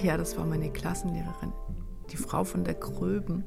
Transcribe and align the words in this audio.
Ach 0.00 0.04
ja, 0.04 0.16
das 0.16 0.38
war 0.38 0.46
meine 0.46 0.70
Klassenlehrerin, 0.70 1.52
die 2.10 2.16
Frau 2.16 2.44
von 2.44 2.64
der 2.64 2.72
Gröben. 2.72 3.44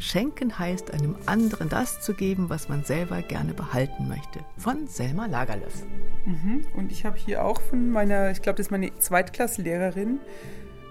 Schenken 0.00 0.58
heißt, 0.58 0.90
einem 0.90 1.16
anderen 1.26 1.68
das 1.68 2.00
zu 2.00 2.14
geben, 2.14 2.48
was 2.48 2.68
man 2.68 2.82
selber 2.84 3.22
gerne 3.22 3.54
behalten 3.54 4.08
möchte. 4.08 4.40
Von 4.56 4.88
Selma 4.88 5.26
Lagerlöf. 5.26 5.84
Mhm. 6.24 6.66
Und 6.76 6.90
ich 6.90 7.04
habe 7.04 7.16
hier 7.16 7.44
auch 7.44 7.60
von 7.60 7.90
meiner, 7.90 8.32
ich 8.32 8.42
glaube, 8.42 8.56
das 8.56 8.66
ist 8.66 8.70
meine 8.72 8.98
Zweitklasslehrerin, 8.98 10.18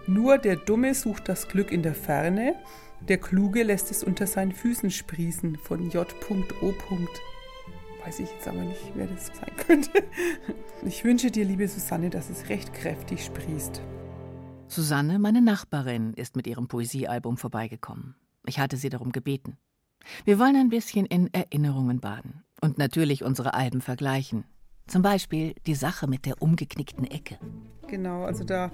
nur 0.07 0.38
der 0.38 0.55
Dumme 0.55 0.96
sucht 0.96 1.27
das 1.27 1.50
Glück 1.50 1.73
in 1.73 1.84
der 1.84 1.96
Ferne, 1.96 2.55
der 3.02 3.18
Kluge 3.18 3.64
lässt 3.64 3.91
es 3.91 4.02
unter 4.02 4.27
seinen 4.27 4.54
Füßen 4.54 4.91
sprießen. 4.91 5.57
Von 5.57 5.89
J.O. 5.89 6.73
Weiß 8.05 8.20
ich 8.20 8.32
jetzt 8.32 8.48
aber 8.48 8.62
nicht, 8.62 8.93
wer 8.96 9.07
das 9.07 9.27
sein 9.27 9.52
könnte. 9.68 10.04
Ich 10.86 11.04
wünsche 11.04 11.32
dir, 11.32 11.43
liebe 11.43 11.68
Susanne, 11.68 12.09
dass 12.09 12.29
es 12.29 12.47
recht 12.47 12.73
kräftig 12.73 13.25
sprießt. 13.25 13.82
Susanne, 14.68 15.19
meine 15.19 15.42
Nachbarin, 15.42 16.14
ist 16.14 16.36
mit 16.36 16.47
ihrem 16.47 16.68
Poesiealbum 16.68 17.37
vorbeigekommen. 17.37 18.15
Ich 18.46 18.60
hatte 18.60 18.78
sie 18.78 18.89
darum 18.89 19.11
gebeten. 19.11 19.57
Wir 20.25 20.39
wollen 20.39 20.55
ein 20.55 20.69
bisschen 20.69 21.05
in 21.05 21.33
Erinnerungen 21.33 22.00
baden 22.00 22.43
und 22.61 22.78
natürlich 22.78 23.24
unsere 23.24 23.54
Alben 23.54 23.82
vergleichen. 23.82 24.43
Zum 24.88 25.02
Beispiel 25.02 25.56
die 25.66 25.75
Sache 25.75 26.07
mit 26.07 26.25
der 26.25 26.42
umgeknickten 26.42 27.10
Ecke. 27.10 27.38
Genau, 27.88 28.24
also 28.24 28.44
da 28.44 28.71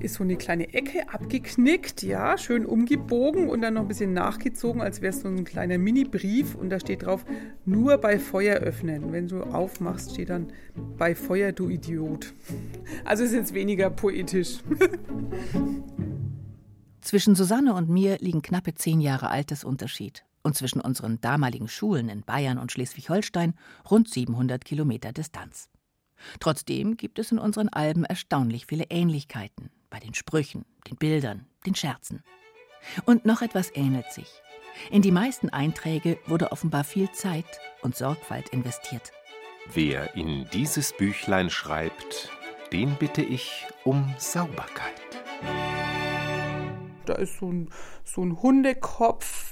ist 0.00 0.14
so 0.14 0.24
eine 0.24 0.36
kleine 0.36 0.72
Ecke 0.74 1.08
abgeknickt, 1.12 2.02
ja, 2.02 2.36
schön 2.38 2.66
umgebogen 2.66 3.48
und 3.48 3.60
dann 3.62 3.74
noch 3.74 3.82
ein 3.82 3.88
bisschen 3.88 4.12
nachgezogen, 4.12 4.80
als 4.80 5.00
wäre 5.00 5.12
es 5.12 5.20
so 5.20 5.28
ein 5.28 5.44
kleiner 5.44 5.78
Mini-Brief 5.78 6.54
und 6.54 6.70
da 6.70 6.80
steht 6.80 7.06
drauf, 7.06 7.24
nur 7.64 7.98
bei 7.98 8.18
Feuer 8.18 8.56
öffnen. 8.56 9.12
Wenn 9.12 9.28
du 9.28 9.42
aufmachst, 9.42 10.12
steht 10.12 10.30
dann 10.30 10.52
bei 10.96 11.14
Feuer, 11.14 11.52
du 11.52 11.68
Idiot. 11.68 12.34
Also 13.04 13.24
ist 13.24 13.32
jetzt 13.32 13.54
weniger 13.54 13.90
poetisch. 13.90 14.58
Zwischen 17.00 17.34
Susanne 17.34 17.74
und 17.74 17.88
mir 17.88 18.18
liegen 18.18 18.42
knappe 18.42 18.74
zehn 18.74 19.00
Jahre 19.00 19.30
Altersunterschied 19.30 20.24
und 20.42 20.56
zwischen 20.56 20.80
unseren 20.80 21.20
damaligen 21.20 21.68
Schulen 21.68 22.08
in 22.08 22.22
Bayern 22.22 22.58
und 22.58 22.72
Schleswig-Holstein 22.72 23.54
rund 23.90 24.08
700 24.08 24.64
Kilometer 24.64 25.12
Distanz. 25.12 25.68
Trotzdem 26.40 26.96
gibt 26.96 27.18
es 27.18 27.32
in 27.32 27.38
unseren 27.38 27.68
Alben 27.68 28.04
erstaunlich 28.04 28.66
viele 28.66 28.84
Ähnlichkeiten 28.90 29.70
bei 29.90 30.00
den 30.00 30.14
Sprüchen, 30.14 30.64
den 30.88 30.96
Bildern, 30.96 31.46
den 31.66 31.74
Scherzen. 31.74 32.22
Und 33.04 33.24
noch 33.24 33.42
etwas 33.42 33.70
ähnelt 33.74 34.12
sich. 34.12 34.28
In 34.90 35.02
die 35.02 35.10
meisten 35.10 35.48
Einträge 35.48 36.18
wurde 36.26 36.52
offenbar 36.52 36.84
viel 36.84 37.10
Zeit 37.12 37.60
und 37.82 37.96
Sorgfalt 37.96 38.50
investiert. 38.50 39.12
Wer 39.72 40.14
in 40.14 40.46
dieses 40.52 40.92
Büchlein 40.92 41.50
schreibt, 41.50 42.30
den 42.72 42.94
bitte 42.96 43.22
ich 43.22 43.66
um 43.84 44.14
Sauberkeit. 44.18 44.94
Da 47.04 47.14
ist 47.14 47.38
so 47.38 47.50
ein, 47.50 47.70
so 48.04 48.22
ein 48.22 48.40
Hundekopf, 48.40 49.47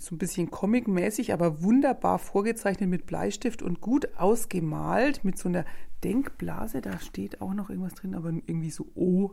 so 0.00 0.14
ein 0.14 0.18
bisschen 0.18 0.50
comic-mäßig, 0.50 1.34
aber 1.34 1.62
wunderbar 1.62 2.18
vorgezeichnet 2.18 2.88
mit 2.88 3.04
Bleistift 3.04 3.62
und 3.62 3.82
gut 3.82 4.08
ausgemalt 4.16 5.24
mit 5.24 5.38
so 5.38 5.50
einer 5.50 5.66
Denkblase. 6.02 6.80
Da 6.80 6.98
steht 6.98 7.42
auch 7.42 7.52
noch 7.52 7.68
irgendwas 7.68 7.94
drin, 7.94 8.14
aber 8.14 8.30
irgendwie 8.30 8.70
so 8.70 8.86
O. 8.94 9.32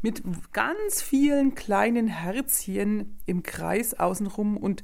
Mit 0.00 0.22
ganz 0.54 1.02
vielen 1.02 1.54
kleinen 1.54 2.06
Herzchen 2.06 3.18
im 3.26 3.42
Kreis 3.42 3.92
außenrum 3.92 4.56
und 4.56 4.82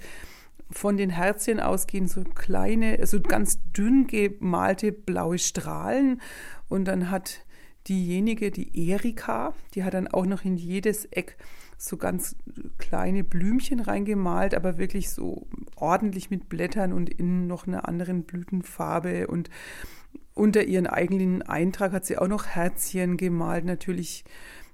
von 0.70 0.98
den 0.98 1.08
Herzchen 1.08 1.60
ausgehen 1.60 2.08
so 2.08 2.25
kleine, 2.25 2.98
also 3.00 3.19
ganz 3.20 3.58
dünn 3.72 4.06
gemalte 4.06 4.92
blaue 4.92 5.38
Strahlen. 5.38 6.20
Und 6.69 6.84
dann 6.84 7.10
hat 7.10 7.47
diejenige, 7.88 8.50
die 8.50 8.91
Erika, 8.91 9.55
die 9.75 9.83
hat 9.83 9.94
dann 9.94 10.08
auch 10.08 10.27
noch 10.27 10.44
in 10.44 10.58
jedes 10.58 11.06
Eck 11.06 11.38
so 11.84 11.97
ganz 11.97 12.36
kleine 12.78 13.25
Blümchen 13.25 13.81
reingemalt, 13.81 14.54
aber 14.54 14.78
wirklich 14.78 15.10
so 15.10 15.48
ordentlich 15.75 16.31
mit 16.31 16.48
Blättern 16.48 16.93
und 16.93 17.10
innen 17.10 17.48
noch 17.48 17.66
einer 17.66 17.88
anderen 17.88 18.22
Blütenfarbe. 18.22 19.26
Und 19.26 19.50
unter 20.32 20.62
ihren 20.62 20.87
eigenen 20.87 21.42
Eintrag 21.42 21.92
hat 21.92 22.06
sie 22.06 22.19
auch 22.19 22.28
noch 22.28 22.47
Herzchen 22.47 23.16
gemalt, 23.16 23.65
natürlich 23.65 24.25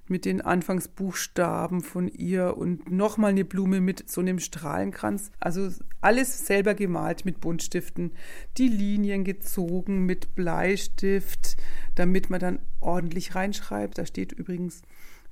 mit 0.07 0.25
den 0.25 0.41
Anfangsbuchstaben 0.41 1.81
von 1.81 2.07
ihr 2.07 2.57
und 2.57 2.91
nochmal 2.91 3.31
eine 3.31 3.45
Blume 3.45 3.81
mit 3.81 4.07
so 4.07 4.21
einem 4.21 4.37
Strahlenkranz. 4.37 5.31
Also 5.39 5.69
alles 6.01 6.45
selber 6.45 6.75
gemalt 6.75 7.25
mit 7.25 7.41
Buntstiften, 7.41 8.11
die 8.57 8.67
Linien 8.67 9.23
gezogen 9.23 10.05
mit 10.05 10.35
Bleistift, 10.35 11.57
damit 11.95 12.29
man 12.29 12.39
dann 12.39 12.59
ordentlich 12.81 13.33
reinschreibt. 13.33 13.97
Da 13.97 14.05
steht 14.05 14.31
übrigens 14.31 14.83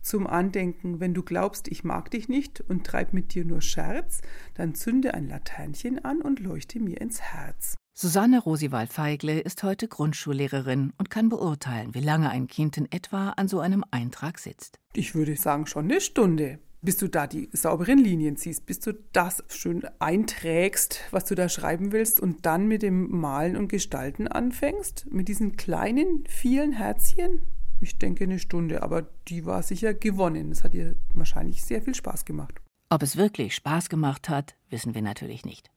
zum 0.07 0.25
Andenken, 0.25 1.00
wenn 1.00 1.13
du 1.13 1.22
glaubst, 1.22 1.68
ich 1.68 1.84
mag 1.84 2.09
dich 2.12 2.29
nicht 2.29 2.62
und 2.62 2.85
treib 2.85 3.13
mit 3.13 3.34
dir 3.34 3.45
nur 3.45 3.62
Scherz, 3.62 4.22
dann 4.56 4.73
zünde 4.73 5.13
ein 5.13 5.28
Laternchen 5.28 6.03
an 6.03 6.22
und 6.22 6.40
leuchte 6.40 6.79
mir 6.79 7.00
ins 7.01 7.22
Herz. 7.22 7.75
Susanne 7.94 8.40
Rosiwald-Feigle 8.40 9.40
ist 9.40 9.63
heute 9.63 9.88
Grundschullehrerin 9.88 10.94
und 10.97 11.09
kann 11.09 11.29
beurteilen, 11.29 11.96
wie 11.96 12.00
lange 12.00 12.29
ein 12.29 12.47
Kind 12.47 12.78
in 12.78 12.91
etwa 12.91 13.31
an 13.31 13.47
so 13.47 13.59
einem 13.59 13.84
Eintrag 13.90 14.40
sitzt. 14.40 14.79
Ich 14.94 15.16
würde 15.16 15.35
sagen, 15.35 15.66
schon 15.66 15.85
eine 15.85 16.00
Stunde. 16.00 16.59
Bis 16.84 16.97
du 16.97 17.07
da 17.07 17.25
die 17.25 17.50
sauberen 17.53 17.97
Linien 17.97 18.38
ziehst, 18.38 18.67
bis 18.67 18.79
du 18.79 18.94
das 19.12 19.44
schön 19.50 19.84
einträgst, 19.97 21.01
was 21.09 21.25
du 21.25 21.34
da 21.34 21.50
schreiben 21.50 21.91
willst 21.91 22.19
und 22.19 22.46
dann 22.46 22.67
mit 22.67 22.84
dem 22.84 23.09
Malen 23.09 23.57
und 23.57 23.67
Gestalten 23.67 24.28
anfängst, 24.28 25.07
mit 25.12 25.28
diesen 25.28 25.57
kleinen, 25.57 26.23
vielen 26.29 26.73
Herzchen, 26.73 27.41
ich 27.79 27.97
denke 27.97 28.23
eine 28.23 28.39
Stunde, 28.39 28.83
aber 28.83 29.03
die 29.27 29.45
war 29.45 29.63
sicher 29.63 29.93
gewonnen. 29.93 30.51
Es 30.51 30.63
hat 30.63 30.73
ihr 30.73 30.95
wahrscheinlich 31.13 31.63
sehr 31.63 31.81
viel 31.81 31.95
Spaß 31.95 32.25
gemacht. 32.25 32.61
Ob 32.89 33.03
es 33.03 33.17
wirklich 33.17 33.55
Spaß 33.55 33.89
gemacht 33.89 34.29
hat, 34.29 34.55
wissen 34.69 34.95
wir 34.95 35.01
natürlich 35.01 35.45
nicht. 35.45 35.69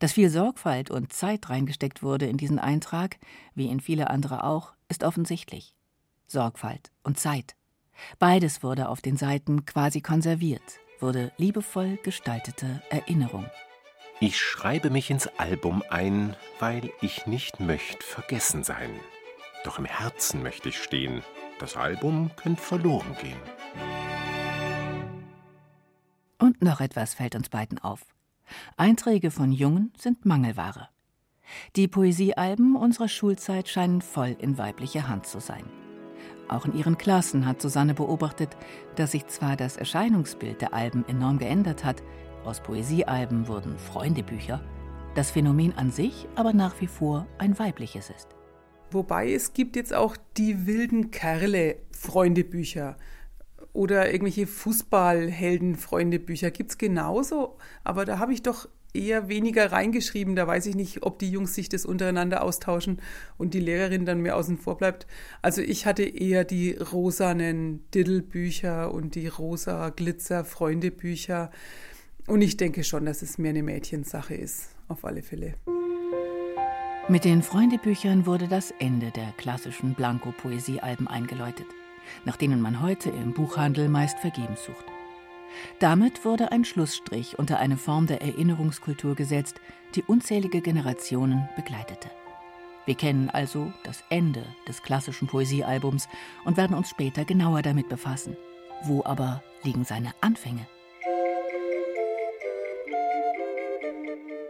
Dass 0.00 0.12
viel 0.12 0.30
Sorgfalt 0.30 0.90
und 0.90 1.12
Zeit 1.12 1.48
reingesteckt 1.48 2.02
wurde 2.02 2.26
in 2.26 2.38
diesen 2.38 2.58
Eintrag, 2.58 3.18
wie 3.54 3.68
in 3.68 3.80
viele 3.80 4.10
andere 4.10 4.44
auch, 4.44 4.74
ist 4.88 5.04
offensichtlich. 5.04 5.74
Sorgfalt 6.26 6.90
und 7.02 7.18
Zeit. 7.18 7.54
Beides 8.18 8.62
wurde 8.62 8.88
auf 8.88 9.00
den 9.00 9.16
Seiten 9.16 9.64
quasi 9.64 10.00
konserviert, 10.00 10.80
wurde 10.98 11.32
liebevoll 11.36 11.98
gestaltete 12.02 12.82
Erinnerung. 12.90 13.46
Ich 14.18 14.40
schreibe 14.40 14.90
mich 14.90 15.10
ins 15.10 15.28
Album 15.38 15.82
ein, 15.90 16.34
weil 16.58 16.90
ich 17.00 17.26
nicht 17.26 17.60
möchte 17.60 18.02
vergessen 18.02 18.64
sein. 18.64 18.90
Doch 19.66 19.80
im 19.80 19.84
Herzen 19.84 20.44
möchte 20.44 20.68
ich 20.68 20.80
stehen, 20.80 21.24
das 21.58 21.76
Album 21.76 22.30
könnte 22.36 22.62
verloren 22.62 23.16
gehen. 23.20 23.40
Und 26.38 26.62
noch 26.62 26.80
etwas 26.80 27.14
fällt 27.14 27.34
uns 27.34 27.48
beiden 27.48 27.80
auf. 27.80 28.02
Einträge 28.76 29.32
von 29.32 29.50
Jungen 29.50 29.92
sind 29.98 30.24
Mangelware. 30.24 30.88
Die 31.74 31.88
Poesiealben 31.88 32.76
unserer 32.76 33.08
Schulzeit 33.08 33.68
scheinen 33.68 34.02
voll 34.02 34.36
in 34.38 34.56
weiblicher 34.56 35.08
Hand 35.08 35.26
zu 35.26 35.40
sein. 35.40 35.64
Auch 36.46 36.64
in 36.64 36.78
ihren 36.78 36.96
Klassen 36.96 37.44
hat 37.44 37.60
Susanne 37.60 37.94
beobachtet, 37.94 38.56
dass 38.94 39.10
sich 39.10 39.26
zwar 39.26 39.56
das 39.56 39.76
Erscheinungsbild 39.76 40.60
der 40.60 40.74
Alben 40.74 41.04
enorm 41.08 41.38
geändert 41.38 41.84
hat, 41.84 42.04
aus 42.44 42.60
Poesiealben 42.60 43.48
wurden 43.48 43.80
Freundebücher, 43.80 44.60
das 45.16 45.32
Phänomen 45.32 45.76
an 45.76 45.90
sich 45.90 46.28
aber 46.36 46.52
nach 46.52 46.80
wie 46.80 46.86
vor 46.86 47.26
ein 47.38 47.58
weibliches 47.58 48.10
ist. 48.10 48.35
Wobei 48.96 49.30
es 49.30 49.52
gibt 49.52 49.76
jetzt 49.76 49.92
auch 49.92 50.16
die 50.38 50.66
wilden 50.66 51.10
Kerle 51.10 51.76
Freundebücher 51.90 52.96
oder 53.74 54.10
irgendwelche 54.10 54.46
Fußballhelden-Freundebücher. 54.46 56.50
Gibt 56.50 56.70
es 56.70 56.78
genauso, 56.78 57.58
aber 57.84 58.06
da 58.06 58.18
habe 58.18 58.32
ich 58.32 58.40
doch 58.40 58.70
eher 58.94 59.28
weniger 59.28 59.70
reingeschrieben. 59.70 60.34
Da 60.34 60.46
weiß 60.46 60.64
ich 60.64 60.76
nicht, 60.76 61.02
ob 61.02 61.18
die 61.18 61.30
Jungs 61.30 61.54
sich 61.54 61.68
das 61.68 61.84
untereinander 61.84 62.42
austauschen 62.42 63.02
und 63.36 63.52
die 63.52 63.60
Lehrerin 63.60 64.06
dann 64.06 64.22
mehr 64.22 64.34
außen 64.34 64.56
vor 64.56 64.78
bleibt. 64.78 65.06
Also 65.42 65.60
ich 65.60 65.84
hatte 65.84 66.04
eher 66.04 66.44
die 66.44 66.72
rosanen 66.72 67.84
Diddle-Bücher 67.90 68.94
und 68.94 69.14
die 69.14 69.28
rosa 69.28 69.90
Glitzer-Freundebücher. 69.90 71.50
Und 72.26 72.40
ich 72.40 72.56
denke 72.56 72.82
schon, 72.82 73.04
dass 73.04 73.20
es 73.20 73.36
mehr 73.36 73.50
eine 73.50 73.62
Mädchensache 73.62 74.34
ist, 74.34 74.70
auf 74.88 75.04
alle 75.04 75.20
Fälle. 75.20 75.52
Mit 77.08 77.24
den 77.24 77.40
Freundebüchern 77.40 78.26
wurde 78.26 78.48
das 78.48 78.72
Ende 78.80 79.12
der 79.12 79.30
klassischen 79.36 79.94
Blanko-Poesiealben 79.94 81.06
eingeläutet, 81.06 81.68
nach 82.24 82.36
denen 82.36 82.60
man 82.60 82.82
heute 82.82 83.10
im 83.10 83.32
Buchhandel 83.32 83.88
meist 83.88 84.18
vergebens 84.18 84.64
sucht. 84.64 84.84
Damit 85.78 86.24
wurde 86.24 86.50
ein 86.50 86.64
Schlussstrich 86.64 87.38
unter 87.38 87.60
eine 87.60 87.76
Form 87.76 88.08
der 88.08 88.22
Erinnerungskultur 88.22 89.14
gesetzt, 89.14 89.60
die 89.94 90.02
unzählige 90.02 90.60
Generationen 90.60 91.48
begleitete. 91.54 92.10
Wir 92.86 92.96
kennen 92.96 93.30
also 93.30 93.72
das 93.84 94.02
Ende 94.10 94.44
des 94.66 94.82
klassischen 94.82 95.28
Poesiealbums 95.28 96.08
und 96.44 96.56
werden 96.56 96.76
uns 96.76 96.90
später 96.90 97.24
genauer 97.24 97.62
damit 97.62 97.88
befassen. 97.88 98.36
Wo 98.82 99.04
aber 99.04 99.44
liegen 99.62 99.84
seine 99.84 100.12
Anfänge? 100.20 100.66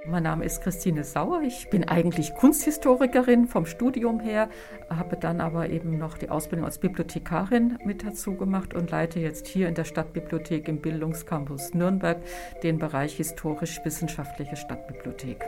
Mein 0.09 0.23
Name 0.23 0.45
ist 0.45 0.63
Christine 0.63 1.03
Sauer. 1.03 1.43
Ich 1.43 1.69
bin 1.69 1.89
eigentlich 1.89 2.35
Kunsthistorikerin 2.35 3.49
vom 3.49 3.67
Studium 3.67 4.21
her, 4.21 4.49
habe 4.89 5.17
dann 5.17 5.41
aber 5.41 5.69
eben 5.69 5.99
noch 5.99 6.17
die 6.17 6.31
Ausbildung 6.31 6.65
als 6.65 6.79
Bibliothekarin 6.79 7.79
mit 7.85 8.07
dazu 8.07 8.37
gemacht 8.37 8.73
und 8.73 8.93
leite 8.93 9.19
jetzt 9.19 9.49
hier 9.49 9.69
in 9.69 9.75
der 9.75 9.85
Stadtbibliothek 9.85 10.69
im 10.69 10.81
Bildungscampus 10.81 11.75
Nürnberg 11.75 12.19
den 12.63 12.79
Bereich 12.79 13.17
historisch-wissenschaftliche 13.17 14.55
Stadtbibliothek. 14.55 15.45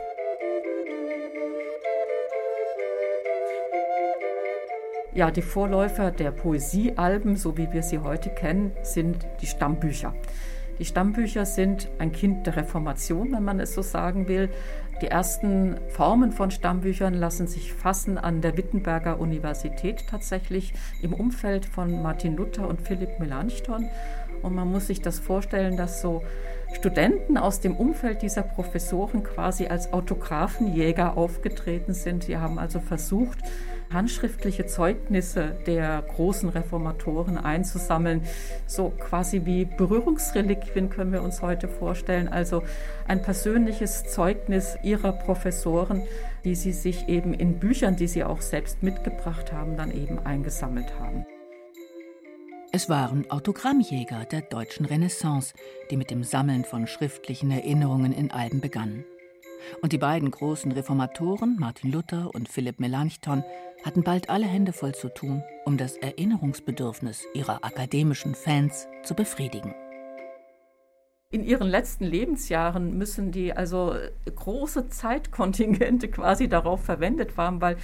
Ja, 5.13 5.31
die 5.31 5.41
Vorläufer 5.41 6.11
der 6.11 6.31
Poesiealben, 6.31 7.37
so 7.37 7.57
wie 7.57 7.71
wir 7.71 7.81
sie 7.81 7.99
heute 7.99 8.29
kennen, 8.29 8.73
sind 8.83 9.25
die 9.41 9.47
Stammbücher. 9.47 10.13
Die 10.79 10.85
Stammbücher 10.85 11.45
sind 11.45 11.89
ein 11.99 12.13
Kind 12.13 12.47
der 12.47 12.55
Reformation, 12.55 13.33
wenn 13.33 13.43
man 13.43 13.59
es 13.59 13.73
so 13.73 13.81
sagen 13.81 14.29
will. 14.29 14.49
Die 15.01 15.07
ersten 15.07 15.77
Formen 15.89 16.31
von 16.31 16.51
Stammbüchern 16.51 17.13
lassen 17.13 17.47
sich 17.47 17.73
fassen 17.73 18.17
an 18.17 18.41
der 18.41 18.55
Wittenberger 18.55 19.19
Universität 19.19 20.05
tatsächlich 20.09 20.73
im 21.01 21.13
Umfeld 21.13 21.65
von 21.65 22.01
Martin 22.01 22.37
Luther 22.37 22.67
und 22.67 22.81
Philipp 22.81 23.19
Melanchthon. 23.19 23.89
Und 24.41 24.55
man 24.55 24.71
muss 24.71 24.87
sich 24.87 25.01
das 25.01 25.19
vorstellen, 25.19 25.75
dass 25.75 26.01
so 26.01 26.23
Studenten 26.73 27.37
aus 27.37 27.59
dem 27.59 27.75
Umfeld 27.75 28.21
dieser 28.21 28.43
Professoren 28.43 29.23
quasi 29.23 29.67
als 29.67 29.91
Autographenjäger 29.91 31.17
aufgetreten 31.17 31.93
sind. 31.93 32.23
Sie 32.23 32.37
haben 32.37 32.57
also 32.57 32.79
versucht, 32.79 33.39
handschriftliche 33.91 34.65
Zeugnisse 34.65 35.55
der 35.65 36.01
großen 36.01 36.49
Reformatoren 36.49 37.37
einzusammeln. 37.37 38.21
So 38.67 38.89
quasi 38.89 39.45
wie 39.45 39.65
Berührungsreliquien 39.65 40.89
können 40.89 41.11
wir 41.11 41.23
uns 41.23 41.41
heute 41.41 41.67
vorstellen. 41.67 42.27
Also 42.27 42.63
ein 43.07 43.21
persönliches 43.21 44.05
Zeugnis 44.05 44.77
ihrer 44.83 45.13
Professoren, 45.13 46.03
die 46.43 46.55
sie 46.55 46.71
sich 46.73 47.07
eben 47.07 47.33
in 47.33 47.59
Büchern, 47.59 47.95
die 47.95 48.07
sie 48.07 48.23
auch 48.23 48.41
selbst 48.41 48.83
mitgebracht 48.83 49.51
haben, 49.51 49.75
dann 49.77 49.91
eben 49.91 50.19
eingesammelt 50.19 50.99
haben. 50.99 51.25
Es 52.71 52.87
waren 52.87 53.29
Autogrammjäger 53.31 54.25
der 54.25 54.41
deutschen 54.41 54.85
Renaissance, 54.85 55.55
die 55.89 55.97
mit 55.97 56.11
dem 56.11 56.23
Sammeln 56.23 56.63
von 56.63 56.85
schriftlichen 56.85 57.49
Erinnerungen 57.49 58.13
in 58.13 58.29
Alben 58.29 58.61
begannen. 58.61 59.05
Und 59.81 59.93
die 59.93 59.97
beiden 59.97 60.31
großen 60.31 60.71
Reformatoren, 60.71 61.57
Martin 61.59 61.91
Luther 61.91 62.31
und 62.33 62.49
Philipp 62.49 62.79
Melanchthon, 62.79 63.43
hatten 63.83 64.03
bald 64.03 64.29
alle 64.29 64.45
Hände 64.45 64.73
voll 64.73 64.93
zu 64.93 65.09
tun, 65.09 65.43
um 65.65 65.77
das 65.77 65.95
Erinnerungsbedürfnis 65.97 67.23
ihrer 67.33 67.63
akademischen 67.63 68.35
Fans 68.35 68.87
zu 69.03 69.15
befriedigen. 69.15 69.73
In 71.31 71.43
ihren 71.43 71.67
letzten 71.67 72.05
Lebensjahren 72.05 72.97
müssen 72.97 73.31
die 73.31 73.53
also 73.53 73.93
große 74.25 74.89
Zeitkontingente 74.89 76.07
quasi 76.11 76.49
darauf 76.49 76.83
verwendet 76.83 77.37
haben, 77.37 77.61
weil 77.61 77.77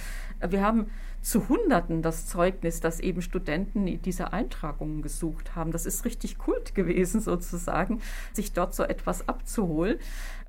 wir 0.44 0.62
haben 0.62 0.90
zu 1.22 1.48
Hunderten 1.48 2.02
das 2.02 2.26
Zeugnis, 2.26 2.80
dass 2.80 2.98
eben 2.98 3.22
Studenten 3.22 4.02
diese 4.02 4.32
Eintragungen 4.32 5.00
gesucht 5.00 5.54
haben. 5.54 5.70
Das 5.70 5.86
ist 5.86 6.04
richtig 6.04 6.38
Kult 6.38 6.74
gewesen, 6.74 7.20
sozusagen, 7.20 8.00
sich 8.32 8.52
dort 8.52 8.74
so 8.74 8.82
etwas 8.82 9.28
abzuholen. 9.28 9.98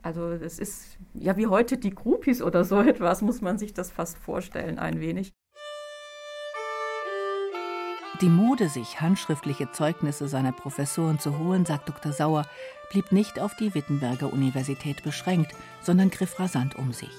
Also 0.01 0.35
das 0.35 0.57
ist 0.57 0.97
ja 1.13 1.37
wie 1.37 1.45
heute 1.45 1.77
die 1.77 1.93
Groupies 1.93 2.41
oder 2.41 2.63
so 2.63 2.81
etwas, 2.81 3.21
muss 3.21 3.41
man 3.41 3.59
sich 3.59 3.75
das 3.75 3.91
fast 3.91 4.17
vorstellen, 4.17 4.79
ein 4.79 4.99
wenig. 4.99 5.33
Die 8.21 8.29
Mode, 8.29 8.67
sich 8.67 8.99
handschriftliche 8.99 9.71
Zeugnisse 9.71 10.27
seiner 10.27 10.51
Professoren 10.51 11.19
zu 11.19 11.37
holen, 11.37 11.67
sagt 11.67 11.87
Dr. 11.87 12.11
Sauer, 12.11 12.47
blieb 12.89 13.11
nicht 13.11 13.39
auf 13.39 13.55
die 13.55 13.75
Wittenberger 13.75 14.33
Universität 14.33 15.03
beschränkt, 15.03 15.53
sondern 15.81 16.09
griff 16.09 16.39
rasant 16.39 16.75
um 16.77 16.93
sich. 16.93 17.11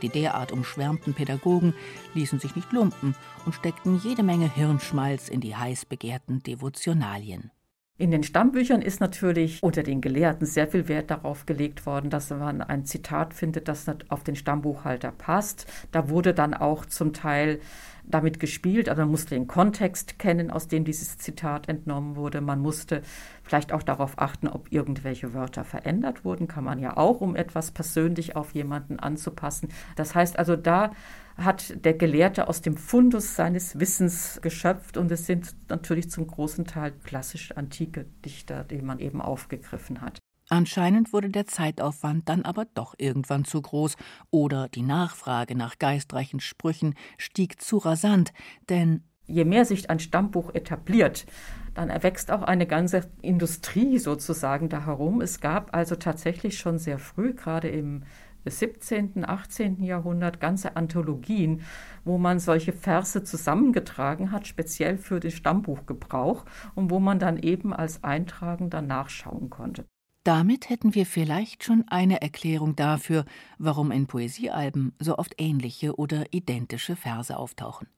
Die 0.00 0.08
derart 0.08 0.52
umschwärmten 0.52 1.12
Pädagogen 1.12 1.74
ließen 2.14 2.38
sich 2.38 2.54
nicht 2.54 2.70
lumpen 2.72 3.16
und 3.46 3.54
steckten 3.54 3.98
jede 3.98 4.22
Menge 4.22 4.48
Hirnschmalz 4.48 5.28
in 5.28 5.40
die 5.40 5.56
heiß 5.56 5.86
begehrten 5.86 6.40
Devotionalien. 6.44 7.50
In 8.00 8.12
den 8.12 8.22
Stammbüchern 8.22 8.80
ist 8.80 9.00
natürlich 9.00 9.60
unter 9.60 9.82
den 9.82 10.00
Gelehrten 10.00 10.46
sehr 10.46 10.68
viel 10.68 10.86
Wert 10.86 11.10
darauf 11.10 11.46
gelegt 11.46 11.84
worden, 11.84 12.10
dass 12.10 12.30
man 12.30 12.62
ein 12.62 12.84
Zitat 12.84 13.34
findet, 13.34 13.66
das 13.66 13.86
auf 14.08 14.22
den 14.22 14.36
Stammbuchhalter 14.36 15.10
passt. 15.10 15.66
Da 15.90 16.08
wurde 16.08 16.32
dann 16.32 16.54
auch 16.54 16.86
zum 16.86 17.12
Teil 17.12 17.58
damit 18.04 18.38
gespielt, 18.38 18.88
also 18.88 19.02
man 19.02 19.10
musste 19.10 19.34
den 19.34 19.48
Kontext 19.48 20.20
kennen, 20.20 20.52
aus 20.52 20.68
dem 20.68 20.84
dieses 20.84 21.18
Zitat 21.18 21.68
entnommen 21.68 22.14
wurde. 22.14 22.40
Man 22.40 22.60
musste 22.60 23.02
vielleicht 23.42 23.72
auch 23.72 23.82
darauf 23.82 24.12
achten, 24.16 24.46
ob 24.46 24.70
irgendwelche 24.70 25.34
Wörter 25.34 25.64
verändert 25.64 26.24
wurden, 26.24 26.46
kann 26.46 26.62
man 26.62 26.78
ja 26.78 26.96
auch, 26.96 27.20
um 27.20 27.34
etwas 27.34 27.72
persönlich 27.72 28.36
auf 28.36 28.52
jemanden 28.52 29.00
anzupassen. 29.00 29.70
Das 29.96 30.14
heißt 30.14 30.38
also, 30.38 30.54
da 30.54 30.92
hat 31.38 31.84
der 31.84 31.94
Gelehrte 31.94 32.48
aus 32.48 32.60
dem 32.60 32.76
Fundus 32.76 33.36
seines 33.36 33.78
Wissens 33.78 34.40
geschöpft 34.42 34.96
und 34.96 35.10
es 35.10 35.26
sind 35.26 35.54
natürlich 35.68 36.10
zum 36.10 36.26
großen 36.26 36.66
Teil 36.66 36.92
klassisch 37.04 37.52
antike 37.52 38.06
Dichter, 38.24 38.64
die 38.64 38.82
man 38.82 38.98
eben 38.98 39.22
aufgegriffen 39.22 40.00
hat. 40.00 40.18
Anscheinend 40.50 41.12
wurde 41.12 41.28
der 41.28 41.46
Zeitaufwand 41.46 42.28
dann 42.28 42.42
aber 42.42 42.64
doch 42.64 42.94
irgendwann 42.98 43.44
zu 43.44 43.60
groß 43.60 43.96
oder 44.30 44.68
die 44.68 44.82
Nachfrage 44.82 45.54
nach 45.54 45.78
geistreichen 45.78 46.40
Sprüchen 46.40 46.94
stieg 47.18 47.60
zu 47.60 47.76
rasant, 47.78 48.32
denn 48.68 49.04
je 49.26 49.44
mehr 49.44 49.64
sich 49.64 49.90
ein 49.90 50.00
Stammbuch 50.00 50.54
etabliert, 50.54 51.26
dann 51.74 51.90
erwächst 51.90 52.30
auch 52.32 52.42
eine 52.42 52.66
ganze 52.66 53.02
Industrie 53.22 53.98
sozusagen 53.98 54.68
da 54.68 54.86
herum. 54.86 55.20
Es 55.20 55.40
gab 55.40 55.76
also 55.76 55.94
tatsächlich 55.94 56.58
schon 56.58 56.78
sehr 56.78 56.98
früh, 56.98 57.34
gerade 57.34 57.68
im 57.68 58.04
17., 58.50 59.28
18. 59.28 59.82
Jahrhundert 59.82 60.40
ganze 60.40 60.76
Anthologien, 60.76 61.62
wo 62.04 62.18
man 62.18 62.38
solche 62.38 62.72
Verse 62.72 63.22
zusammengetragen 63.24 64.32
hat, 64.32 64.46
speziell 64.46 64.98
für 64.98 65.20
den 65.20 65.30
Stammbuchgebrauch 65.30 66.44
und 66.74 66.90
wo 66.90 67.00
man 67.00 67.18
dann 67.18 67.38
eben 67.38 67.72
als 67.72 68.04
Eintragender 68.04 68.82
nachschauen 68.82 69.50
konnte. 69.50 69.84
Damit 70.24 70.68
hätten 70.68 70.94
wir 70.94 71.06
vielleicht 71.06 71.64
schon 71.64 71.84
eine 71.88 72.20
Erklärung 72.20 72.76
dafür, 72.76 73.24
warum 73.56 73.90
in 73.90 74.06
Poesiealben 74.06 74.92
so 74.98 75.16
oft 75.16 75.34
ähnliche 75.38 75.96
oder 75.96 76.26
identische 76.32 76.96
Verse 76.96 77.34
auftauchen. 77.34 77.88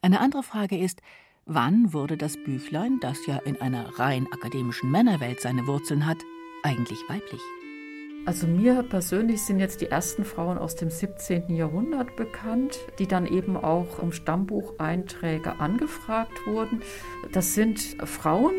Eine 0.00 0.20
andere 0.20 0.42
Frage 0.42 0.78
ist, 0.78 1.02
wann 1.44 1.92
wurde 1.92 2.16
das 2.16 2.36
Büchlein, 2.42 2.98
das 3.00 3.26
ja 3.26 3.36
in 3.38 3.60
einer 3.60 3.98
rein 3.98 4.26
akademischen 4.32 4.90
Männerwelt 4.90 5.40
seine 5.40 5.66
Wurzeln 5.66 6.06
hat, 6.06 6.18
eigentlich 6.62 7.00
weiblich? 7.08 7.42
Also 8.28 8.46
mir 8.46 8.82
persönlich 8.82 9.40
sind 9.40 9.58
jetzt 9.58 9.80
die 9.80 9.86
ersten 9.86 10.22
Frauen 10.22 10.58
aus 10.58 10.76
dem 10.76 10.90
17. 10.90 11.56
Jahrhundert 11.56 12.14
bekannt, 12.14 12.78
die 12.98 13.06
dann 13.06 13.24
eben 13.24 13.56
auch 13.56 14.02
um 14.02 14.12
Stammbucheinträge 14.12 15.58
angefragt 15.60 16.46
wurden. 16.46 16.82
Das 17.32 17.54
sind 17.54 17.80
Frauen, 18.04 18.52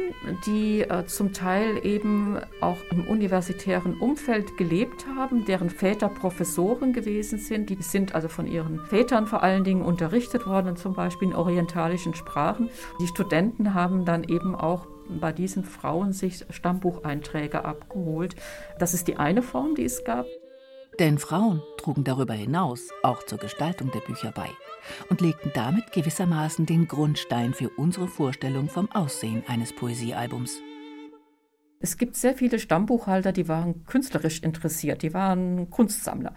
die 0.48 0.82
äh, 0.82 1.06
zum 1.06 1.34
Teil 1.34 1.86
eben 1.86 2.40
auch 2.62 2.80
im 2.90 3.08
universitären 3.08 3.94
Umfeld 4.00 4.58
gelebt 4.58 5.06
haben, 5.16 5.46
deren 5.46 5.70
Väter 5.70 6.10
Professoren 6.10 6.92
gewesen 6.92 7.38
sind. 7.38 7.70
Die 7.70 7.78
sind 7.80 8.16
also 8.16 8.28
von 8.28 8.48
ihren 8.48 8.80
Vätern 8.88 9.28
vor 9.28 9.44
allen 9.44 9.64
Dingen 9.64 9.84
unterrichtet 9.84 10.48
worden, 10.48 10.78
zum 10.78 10.96
Beispiel 10.96 11.28
in 11.28 11.36
orientalischen 11.36 12.16
Sprachen. 12.16 12.72
Die 13.00 13.08
Studenten 13.08 13.76
haben 13.76 14.04
dann 14.04 14.24
eben 14.24 14.56
auch 14.56 14.88
bei 15.10 15.32
diesen 15.32 15.64
Frauen 15.64 16.14
sich 16.14 16.46
Stammbucheinträge 16.50 17.66
abgeholt. 17.66 18.36
Das 18.78 18.94
ist 18.94 19.08
die 19.08 19.18
eine 19.18 19.42
Form, 19.42 19.76
die 19.76 19.86
es 19.86 20.04
gab. 20.04 20.26
Denn 21.00 21.18
Frauen 21.18 21.62
trugen 21.78 22.04
darüber 22.04 22.34
hinaus 22.34 22.90
auch 23.04 23.24
zur 23.24 23.38
Gestaltung 23.38 23.90
der 23.92 24.02
Bücher 24.02 24.32
bei 24.32 24.50
und 25.10 25.22
legten 25.22 25.52
damit 25.54 25.92
gewissermaßen 25.92 26.66
den 26.66 26.88
Grundstein 26.88 27.54
für 27.54 27.70
unsere 27.70 28.08
Vorstellung 28.08 28.68
vom 28.68 28.92
Aussehen 28.92 29.44
eines 29.48 29.74
Poesiealbums. 29.74 30.62
Es 31.82 31.96
gibt 31.96 32.18
sehr 32.18 32.34
viele 32.34 32.60
Stammbuchhalter, 32.60 33.32
die 33.32 33.48
waren 33.48 33.86
künstlerisch 33.86 34.44
interessiert, 34.44 35.02
die 35.02 35.14
waren 35.14 35.70
Kunstsammler. 35.70 36.34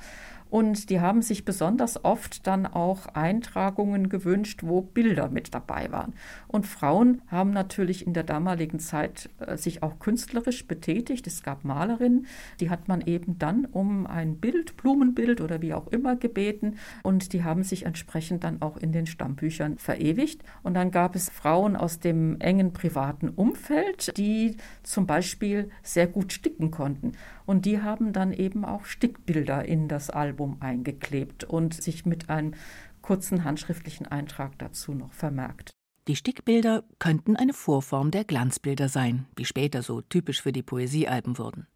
Und 0.52 0.90
die 0.90 1.00
haben 1.00 1.23
sich 1.23 1.47
besonders 1.47 2.04
oft 2.04 2.47
dann 2.47 2.66
auch 2.66 3.06
Eintragungen 3.14 4.11
gewünscht, 4.11 4.61
wo 4.62 4.82
Bilder 4.82 5.30
mit 5.30 5.54
dabei 5.54 5.90
waren. 5.90 6.12
Und 6.47 6.66
Frauen 6.66 7.23
haben 7.28 7.52
natürlich 7.52 8.06
in 8.06 8.12
der 8.12 8.23
damaligen 8.23 8.78
Zeit 8.78 9.30
äh, 9.38 9.56
sich 9.56 9.82
auch 9.82 9.99
künstlerisch 9.99 10.66
betätigt. 10.66 11.26
Es 11.26 11.42
gab 11.42 11.64
Malerinnen, 11.64 12.26
die 12.61 12.68
hat 12.68 12.87
man 12.87 13.00
eben 13.00 13.38
dann 13.38 13.64
um 13.64 14.06
ein 14.06 14.37
Bild, 14.37 14.76
Blumenbild 14.76 15.40
oder 15.40 15.62
wie 15.62 15.73
auch 15.73 15.87
immer 15.87 16.16
gebeten. 16.16 16.76
Und 17.02 17.32
die 17.32 17.44
haben 17.44 17.62
sich 17.62 17.87
entsprechend 17.87 18.44
dann 18.44 18.61
auch 18.61 18.76
in 18.76 18.92
den 18.92 19.06
Stammbüchern 19.06 19.78
verewigt. 19.78 20.42
Und 20.62 20.75
dann 20.75 20.90
gab 20.90 21.16
es 21.16 21.30
Frauen 21.30 21.76
aus 21.76 21.99
dem 21.99 22.38
engen 22.42 22.75
privaten 22.75 23.30
Umfeld, 23.30 24.18
die 24.18 24.59
zum 24.82 25.06
Beispiel 25.06 25.71
sehr 25.82 26.09
gut 26.09 26.30
sticken 26.30 26.71
konnten. 26.71 27.12
Und 27.47 27.64
die 27.64 27.80
haben 27.80 28.12
dann 28.12 28.32
eben 28.32 28.64
auch 28.64 28.85
Stickbilder 28.85 29.64
in 29.64 29.88
das 29.88 30.11
Album 30.11 30.42
eingeklebt 30.61 31.45
und 31.45 31.75
sich 31.75 32.07
mit 32.07 32.31
einem 32.31 32.55
kurzen 33.01 33.45
handschriftlichen 33.45 34.07
Eintrag 34.07 34.59
dazu 34.59 34.95
noch 34.95 35.13
vermerkt. 35.13 35.71
Die 36.09 36.17
Stickbilder 36.17 36.85
könnten 36.99 37.37
eine 37.37 37.53
Vorform 37.53 38.11
der 38.11 38.25
Glanzbilder 38.25 38.89
sein, 38.89 39.27
wie 39.37 39.45
später 39.45 39.83
so 39.83 40.01
typisch 40.01 40.43
für 40.43 40.53
die 40.53 40.63
Poesiealben 40.63 41.39
wurden. 41.39 41.67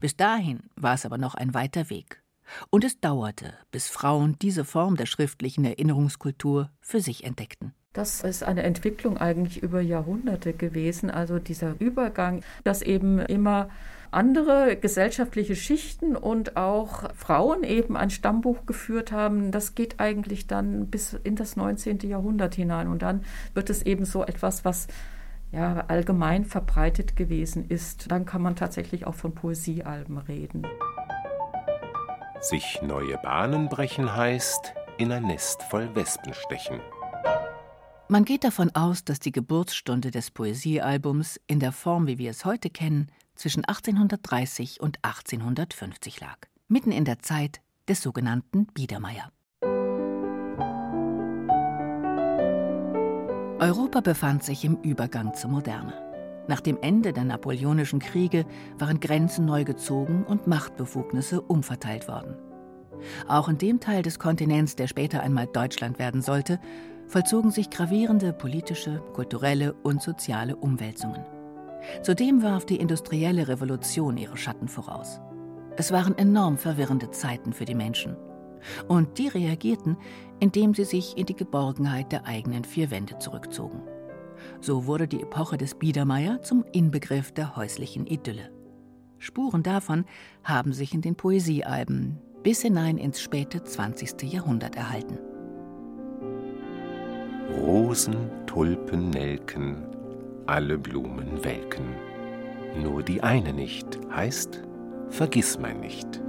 Bis 0.00 0.16
dahin 0.16 0.60
war 0.76 0.94
es 0.94 1.06
aber 1.06 1.18
noch 1.18 1.34
ein 1.34 1.54
weiter 1.54 1.88
Weg. 1.88 2.22
Und 2.70 2.84
es 2.84 3.00
dauerte, 3.00 3.54
bis 3.70 3.88
Frauen 3.88 4.36
diese 4.40 4.64
Form 4.64 4.96
der 4.96 5.06
schriftlichen 5.06 5.64
Erinnerungskultur 5.64 6.70
für 6.80 7.00
sich 7.00 7.24
entdeckten. 7.24 7.72
Das 7.92 8.20
ist 8.20 8.44
eine 8.44 8.62
Entwicklung 8.62 9.18
eigentlich 9.18 9.64
über 9.64 9.80
Jahrhunderte 9.80 10.52
gewesen, 10.52 11.10
also 11.10 11.40
dieser 11.40 11.74
Übergang, 11.80 12.44
dass 12.62 12.82
eben 12.82 13.18
immer 13.18 13.68
andere 14.12 14.76
gesellschaftliche 14.76 15.56
Schichten 15.56 16.14
und 16.14 16.56
auch 16.56 17.12
Frauen 17.16 17.64
eben 17.64 17.96
ein 17.96 18.10
Stammbuch 18.10 18.64
geführt 18.64 19.10
haben. 19.10 19.50
Das 19.50 19.74
geht 19.74 19.98
eigentlich 19.98 20.46
dann 20.46 20.86
bis 20.86 21.14
in 21.24 21.34
das 21.34 21.56
19. 21.56 21.98
Jahrhundert 22.00 22.54
hinein. 22.54 22.86
Und 22.86 23.02
dann 23.02 23.24
wird 23.54 23.70
es 23.70 23.82
eben 23.82 24.04
so 24.04 24.22
etwas, 24.24 24.64
was 24.64 24.86
ja, 25.50 25.84
allgemein 25.88 26.44
verbreitet 26.44 27.16
gewesen 27.16 27.68
ist. 27.68 28.08
Dann 28.12 28.24
kann 28.24 28.40
man 28.40 28.54
tatsächlich 28.54 29.04
auch 29.04 29.16
von 29.16 29.34
Poesiealben 29.34 30.18
reden. 30.18 30.64
Sich 32.40 32.80
neue 32.82 33.18
Bahnen 33.18 33.68
brechen 33.68 34.14
heißt, 34.14 34.74
in 34.96 35.10
ein 35.10 35.24
Nest 35.24 35.64
voll 35.64 35.92
Wespen 35.96 36.34
stechen. 36.34 36.80
Man 38.10 38.24
geht 38.24 38.42
davon 38.42 38.74
aus, 38.74 39.04
dass 39.04 39.20
die 39.20 39.30
Geburtsstunde 39.30 40.10
des 40.10 40.32
Poesiealbums 40.32 41.40
in 41.46 41.60
der 41.60 41.70
Form, 41.70 42.08
wie 42.08 42.18
wir 42.18 42.32
es 42.32 42.44
heute 42.44 42.68
kennen, 42.68 43.06
zwischen 43.36 43.64
1830 43.64 44.80
und 44.80 44.98
1850 45.04 46.18
lag, 46.18 46.36
mitten 46.66 46.90
in 46.90 47.04
der 47.04 47.20
Zeit 47.20 47.60
des 47.88 48.02
sogenannten 48.02 48.66
Biedermeier. 48.66 49.30
Europa 53.60 54.00
befand 54.00 54.42
sich 54.42 54.64
im 54.64 54.74
Übergang 54.82 55.34
zur 55.34 55.50
Moderne. 55.50 55.94
Nach 56.48 56.60
dem 56.60 56.78
Ende 56.82 57.12
der 57.12 57.22
napoleonischen 57.22 58.00
Kriege 58.00 58.44
waren 58.76 58.98
Grenzen 58.98 59.44
neu 59.44 59.62
gezogen 59.62 60.24
und 60.24 60.48
Machtbefugnisse 60.48 61.40
umverteilt 61.42 62.08
worden. 62.08 62.34
Auch 63.28 63.48
in 63.48 63.58
dem 63.58 63.78
Teil 63.78 64.02
des 64.02 64.18
Kontinents, 64.18 64.74
der 64.74 64.88
später 64.88 65.22
einmal 65.22 65.46
Deutschland 65.46 66.00
werden 66.00 66.22
sollte, 66.22 66.58
vollzogen 67.10 67.50
sich 67.50 67.70
gravierende 67.70 68.32
politische, 68.32 69.02
kulturelle 69.14 69.74
und 69.82 70.00
soziale 70.00 70.54
Umwälzungen. 70.54 71.24
Zudem 72.02 72.42
warf 72.42 72.64
die 72.66 72.76
industrielle 72.76 73.48
Revolution 73.48 74.16
ihre 74.16 74.36
Schatten 74.36 74.68
voraus. 74.68 75.20
Es 75.76 75.90
waren 75.90 76.16
enorm 76.16 76.56
verwirrende 76.56 77.10
Zeiten 77.10 77.52
für 77.52 77.64
die 77.64 77.74
Menschen. 77.74 78.16
Und 78.86 79.18
die 79.18 79.28
reagierten, 79.28 79.96
indem 80.38 80.74
sie 80.74 80.84
sich 80.84 81.16
in 81.16 81.26
die 81.26 81.34
Geborgenheit 81.34 82.12
der 82.12 82.26
eigenen 82.26 82.64
vier 82.64 82.90
Wände 82.90 83.18
zurückzogen. 83.18 83.82
So 84.60 84.86
wurde 84.86 85.08
die 85.08 85.22
Epoche 85.22 85.56
des 85.56 85.74
Biedermeier 85.74 86.42
zum 86.42 86.64
Inbegriff 86.72 87.32
der 87.32 87.56
häuslichen 87.56 88.06
Idylle. 88.06 88.52
Spuren 89.18 89.62
davon 89.62 90.04
haben 90.44 90.72
sich 90.72 90.94
in 90.94 91.00
den 91.00 91.16
Poesiealben 91.16 92.18
bis 92.42 92.62
hinein 92.62 92.98
ins 92.98 93.20
späte 93.20 93.64
20. 93.64 94.22
Jahrhundert 94.32 94.76
erhalten. 94.76 95.18
Rosen, 97.56 98.30
Tulpen, 98.46 99.10
Nelken, 99.10 99.84
alle 100.46 100.78
Blumen 100.78 101.44
welken. 101.44 101.94
Nur 102.80 103.02
die 103.02 103.22
eine 103.22 103.52
nicht, 103.52 103.98
heißt 104.10 104.62
Vergissmein 105.08 105.80
nicht. 105.80 106.20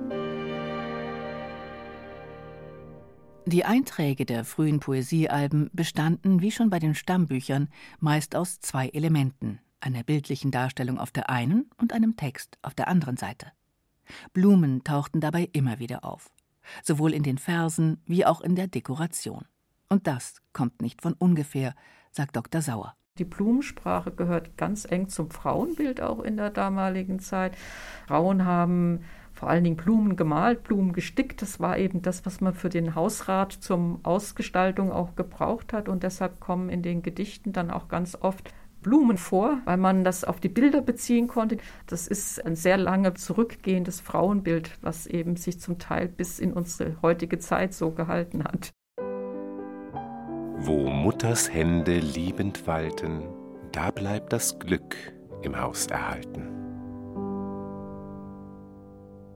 Die 3.46 3.66
Einträge 3.66 4.26
der 4.26 4.46
frühen 4.46 4.80
Poesiealben 4.80 5.70
bestanden, 5.74 6.42
wie 6.42 6.52
schon 6.52 6.70
bei 6.70 6.80
den 6.80 6.96
Stammbüchern, 6.96 7.70
meist 8.00 8.36
aus 8.36 8.60
zwei 8.60 8.90
Elementen, 8.90 9.60
einer 9.80 10.04
bildlichen 10.04 10.52
Darstellung 10.52 11.00
auf 11.00 11.12
der 11.12 11.30
einen 11.30 11.70
und 11.78 11.94
einem 11.94 12.16
Text 12.16 12.58
auf 12.62 12.74
der 12.74 12.88
anderen 12.88 13.18
Seite. 13.18 13.52
Blumen 14.34 14.84
tauchten 14.84 15.22
dabei 15.22 15.50
immer 15.54 15.80
wieder 15.80 16.04
auf, 16.04 16.32
sowohl 16.84 17.14
in 17.14 17.24
den 17.24 17.38
Versen 17.38 18.02
wie 18.06 18.26
auch 18.26 18.42
in 18.42 18.56
der 18.56 18.68
Dekoration. 18.68 19.46
Und 19.92 20.08
das 20.08 20.42
kommt 20.54 20.82
nicht 20.82 21.02
von 21.02 21.12
ungefähr, 21.20 21.76
sagt 22.12 22.38
Dr. 22.38 22.62
Sauer. 22.62 22.96
Die 23.20 23.26
Blumensprache 23.26 24.12
gehört 24.12 24.56
ganz 24.56 24.90
eng 24.90 25.10
zum 25.10 25.30
Frauenbild 25.30 26.00
auch 26.00 26.22
in 26.22 26.38
der 26.38 26.50
damaligen 26.50 27.20
Zeit. 27.20 27.58
Frauen 28.08 28.46
haben 28.46 29.04
vor 29.34 29.50
allen 29.50 29.66
Dingen 29.66 29.76
Blumen 29.76 30.16
gemalt, 30.16 30.64
Blumen 30.64 30.94
gestickt. 30.94 31.42
Das 31.42 31.60
war 31.60 31.78
eben 31.78 32.02
das, 32.02 32.26
was 32.26 32.40
man 32.40 32.54
für 32.54 32.70
den 32.70 32.96
Hausrat 32.96 33.52
zur 33.52 34.00
Ausgestaltung 34.04 34.94
auch 34.94 35.18
gebraucht 35.18 35.74
hat. 35.74 35.90
Und 35.90 36.04
deshalb 36.04 36.40
kommen 36.40 36.70
in 36.70 36.84
den 36.84 37.02
Gedichten 37.02 37.52
dann 37.52 37.70
auch 37.70 37.90
ganz 37.90 38.16
oft 38.16 38.54
Blumen 38.82 39.18
vor, 39.18 39.58
weil 39.66 39.76
man 39.76 40.06
das 40.06 40.24
auf 40.24 40.40
die 40.40 40.48
Bilder 40.48 40.82
beziehen 40.82 41.28
konnte. 41.28 41.58
Das 41.88 42.08
ist 42.08 42.46
ein 42.46 42.56
sehr 42.56 42.78
lange 42.78 43.16
zurückgehendes 43.16 44.00
Frauenbild, 44.00 44.78
was 44.82 45.06
eben 45.06 45.36
sich 45.36 45.60
zum 45.60 45.80
Teil 45.80 46.08
bis 46.08 46.40
in 46.40 46.54
unsere 46.54 46.96
heutige 47.02 47.40
Zeit 47.40 47.74
so 47.74 47.92
gehalten 47.92 48.46
hat. 48.46 48.72
Wo 50.64 50.92
Mutters 50.92 51.52
Hände 51.52 51.98
liebend 51.98 52.68
walten, 52.68 53.24
da 53.72 53.90
bleibt 53.90 54.32
das 54.32 54.60
Glück 54.60 54.96
im 55.42 55.60
Haus 55.60 55.88
erhalten. 55.88 56.48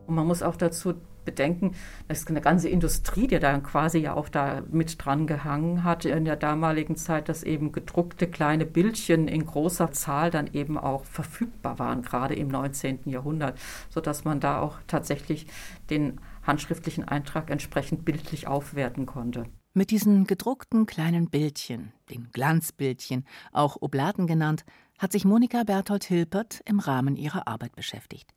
Und 0.06 0.14
man 0.14 0.28
muss 0.28 0.44
auch 0.44 0.56
dazu 0.56 0.94
bedenken, 1.26 1.74
das 2.08 2.20
ist 2.20 2.30
eine 2.30 2.42
ganze 2.42 2.70
Industrie, 2.70 3.26
die 3.26 3.40
da 3.40 3.58
quasi 3.58 3.98
ja 3.98 4.14
auch 4.14 4.30
da 4.30 4.62
mit 4.70 5.04
dran 5.04 5.26
gehangen 5.26 5.84
hat 5.84 6.06
in 6.06 6.26
der 6.26 6.36
damaligen 6.36 6.96
Zeit, 6.96 7.28
dass 7.28 7.42
eben 7.42 7.72
gedruckte 7.72 8.28
kleine 8.28 8.68
Bildchen 8.68 9.28
in 9.28 9.48
großer 9.48 9.92
Zahl 9.94 10.30
dann 10.30 10.54
eben 10.54 10.78
auch 10.78 11.06
verfügbar 11.06 11.80
waren, 11.80 12.04
gerade 12.04 12.36
im 12.36 12.50
19. 12.50 13.00
Jahrhundert, 13.06 13.58
sodass 13.90 14.26
man 14.26 14.40
da 14.40 14.60
auch 14.60 14.78
tatsächlich 14.86 15.48
den 15.90 16.22
handschriftlichen 16.44 17.08
Eintrag 17.08 17.50
entsprechend 17.50 18.06
bildlich 18.06 18.46
aufwerten 18.46 19.08
konnte. 19.08 19.48
Mit 19.78 19.92
diesen 19.92 20.26
gedruckten 20.26 20.86
kleinen 20.86 21.30
Bildchen, 21.30 21.92
den 22.10 22.32
Glanzbildchen, 22.32 23.26
auch 23.52 23.76
Oblaten 23.82 24.26
genannt, 24.26 24.64
hat 24.98 25.12
sich 25.12 25.26
Monika 25.26 25.66
Berthold 25.66 26.06
Hilpert 26.06 26.62
im 26.64 26.80
Rahmen 26.80 27.18
ihrer 27.18 27.46
Arbeit 27.50 27.76
beschäftigt. 27.76 28.34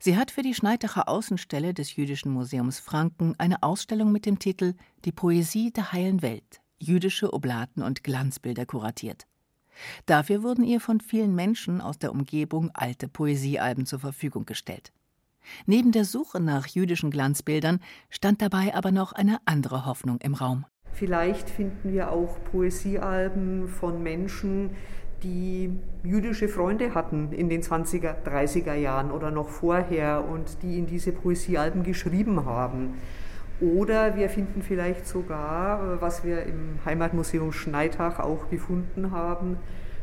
Sie 0.00 0.16
hat 0.16 0.30
für 0.30 0.40
die 0.40 0.54
Schneidacher 0.54 1.06
Außenstelle 1.06 1.74
des 1.74 1.94
Jüdischen 1.96 2.32
Museums 2.32 2.80
Franken 2.80 3.34
eine 3.36 3.62
Ausstellung 3.62 4.10
mit 4.10 4.24
dem 4.24 4.38
Titel 4.38 4.72
Die 5.04 5.12
Poesie 5.12 5.70
der 5.70 5.92
heilen 5.92 6.22
Welt 6.22 6.62
jüdische 6.80 7.34
Oblaten 7.34 7.82
und 7.82 8.02
Glanzbilder 8.02 8.64
kuratiert. 8.64 9.26
Dafür 10.06 10.42
wurden 10.42 10.64
ihr 10.64 10.80
von 10.80 11.00
vielen 11.00 11.34
Menschen 11.34 11.82
aus 11.82 11.98
der 11.98 12.10
Umgebung 12.10 12.70
alte 12.72 13.06
Poesiealben 13.06 13.84
zur 13.84 13.98
Verfügung 13.98 14.46
gestellt. 14.46 14.92
Neben 15.66 15.92
der 15.92 16.04
Suche 16.04 16.40
nach 16.40 16.66
jüdischen 16.66 17.10
Glanzbildern 17.10 17.80
stand 18.10 18.42
dabei 18.42 18.74
aber 18.74 18.92
noch 18.92 19.12
eine 19.12 19.38
andere 19.44 19.86
Hoffnung 19.86 20.18
im 20.20 20.34
Raum. 20.34 20.64
Vielleicht 20.92 21.48
finden 21.48 21.92
wir 21.92 22.10
auch 22.10 22.36
Poesiealben 22.50 23.68
von 23.68 24.02
Menschen, 24.02 24.70
die 25.22 25.70
jüdische 26.04 26.48
Freunde 26.48 26.94
hatten 26.94 27.32
in 27.32 27.48
den 27.48 27.62
20er, 27.62 28.22
30er 28.24 28.74
Jahren 28.74 29.10
oder 29.10 29.30
noch 29.30 29.48
vorher 29.48 30.24
und 30.28 30.62
die 30.62 30.78
in 30.78 30.86
diese 30.86 31.12
Poesiealben 31.12 31.82
geschrieben 31.82 32.44
haben. 32.44 32.94
Oder 33.60 34.16
wir 34.16 34.28
finden 34.28 34.62
vielleicht 34.62 35.06
sogar, 35.06 36.00
was 36.00 36.24
wir 36.24 36.44
im 36.44 36.78
Heimatmuseum 36.84 37.52
Schneidach 37.52 38.20
auch 38.20 38.48
gefunden 38.50 39.10
haben, 39.10 39.56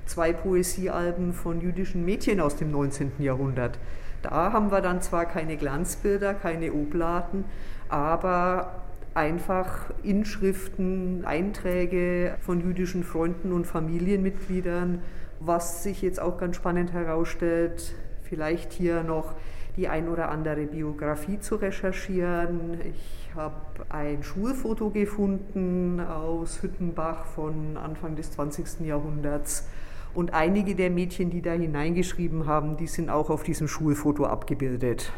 zwei 0.06 0.34
Poesiealben 0.34 1.32
von 1.32 1.62
jüdischen 1.62 2.04
Mädchen 2.04 2.42
aus 2.42 2.58
dem 2.58 2.72
19. 2.72 3.14
Jahrhundert. 3.20 3.80
Da 4.30 4.52
haben 4.52 4.72
wir 4.72 4.82
dann 4.82 5.02
zwar 5.02 5.26
keine 5.26 5.56
Glanzbilder, 5.56 6.34
keine 6.34 6.74
Oblaten, 6.74 7.46
aber 7.90 8.82
einfach 9.14 9.92
Inschriften, 10.02 11.24
Einträge 11.26 12.36
von 12.40 12.60
jüdischen 12.60 13.04
Freunden 13.04 13.52
und 13.52 13.68
Familienmitgliedern, 13.68 15.04
was 15.40 15.84
sich 15.84 16.02
jetzt 16.02 16.20
auch 16.20 16.40
ganz 16.40 16.56
spannend 16.56 16.92
herausstellt, 16.92 17.94
vielleicht 18.24 18.74
hier 18.74 19.04
noch 19.04 19.36
die 19.76 19.90
ein 19.90 20.10
oder 20.10 20.30
andere 20.30 20.66
Biografie 20.66 21.40
zu 21.40 21.58
recherchieren. 21.58 22.80
Ich 22.82 23.30
habe 23.36 23.54
ein 23.90 24.24
Schulfoto 24.24 24.90
gefunden 24.90 26.00
aus 26.00 26.64
Hüttenbach 26.64 27.26
von 27.26 27.78
Anfang 27.78 28.16
des 28.16 28.32
20. 28.32 28.88
Jahrhunderts 28.88 29.68
und 30.16 30.34
einige 30.34 30.76
der 30.76 30.90
Mädchen, 30.90 31.30
die 31.30 31.42
da 31.42 31.52
hineingeschrieben 31.52 32.48
haben, 32.48 32.78
die 32.78 32.88
sind 32.88 33.10
auch 33.10 33.30
auf 33.30 33.44
diesem 33.44 33.68
Schulfoto 33.68 34.26
abgebildet. 34.26 35.12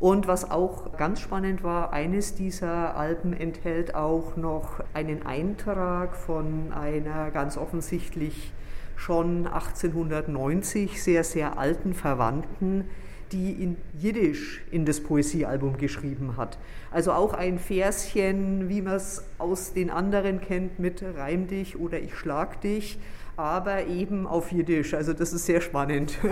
Und 0.00 0.26
was 0.28 0.50
auch 0.50 0.96
ganz 0.96 1.20
spannend 1.20 1.62
war, 1.62 1.92
eines 1.92 2.34
dieser 2.34 2.96
Alben 2.96 3.32
enthält 3.32 3.94
auch 3.94 4.36
noch 4.36 4.80
einen 4.94 5.26
Eintrag 5.26 6.16
von 6.16 6.72
einer 6.72 7.30
ganz 7.30 7.56
offensichtlich 7.56 8.52
schon 8.96 9.46
1890 9.46 11.02
sehr, 11.02 11.24
sehr 11.24 11.58
alten 11.58 11.94
Verwandten, 11.94 12.84
die 13.32 13.52
in 13.52 13.76
Jiddisch 13.98 14.62
in 14.70 14.86
das 14.86 15.02
Poesiealbum 15.02 15.76
geschrieben 15.76 16.36
hat. 16.36 16.58
Also 16.90 17.12
auch 17.12 17.34
ein 17.34 17.58
Verschen, 17.58 18.68
wie 18.68 18.80
man 18.80 18.94
es 18.94 19.24
aus 19.36 19.74
den 19.74 19.90
anderen 19.90 20.40
kennt, 20.40 20.78
mit 20.78 21.02
Reim 21.02 21.46
dich 21.46 21.78
oder 21.78 22.00
ich 22.00 22.14
schlag 22.14 22.60
dich 22.60 22.98
aber 23.38 23.86
eben 23.86 24.26
auf 24.26 24.50
Jiddisch. 24.50 24.94
Also 24.94 25.12
das 25.12 25.32
ist 25.32 25.46
sehr 25.46 25.60
spannend. 25.60 26.18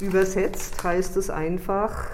Übersetzt 0.00 0.82
heißt 0.82 1.16
es 1.16 1.28
einfach, 1.28 2.08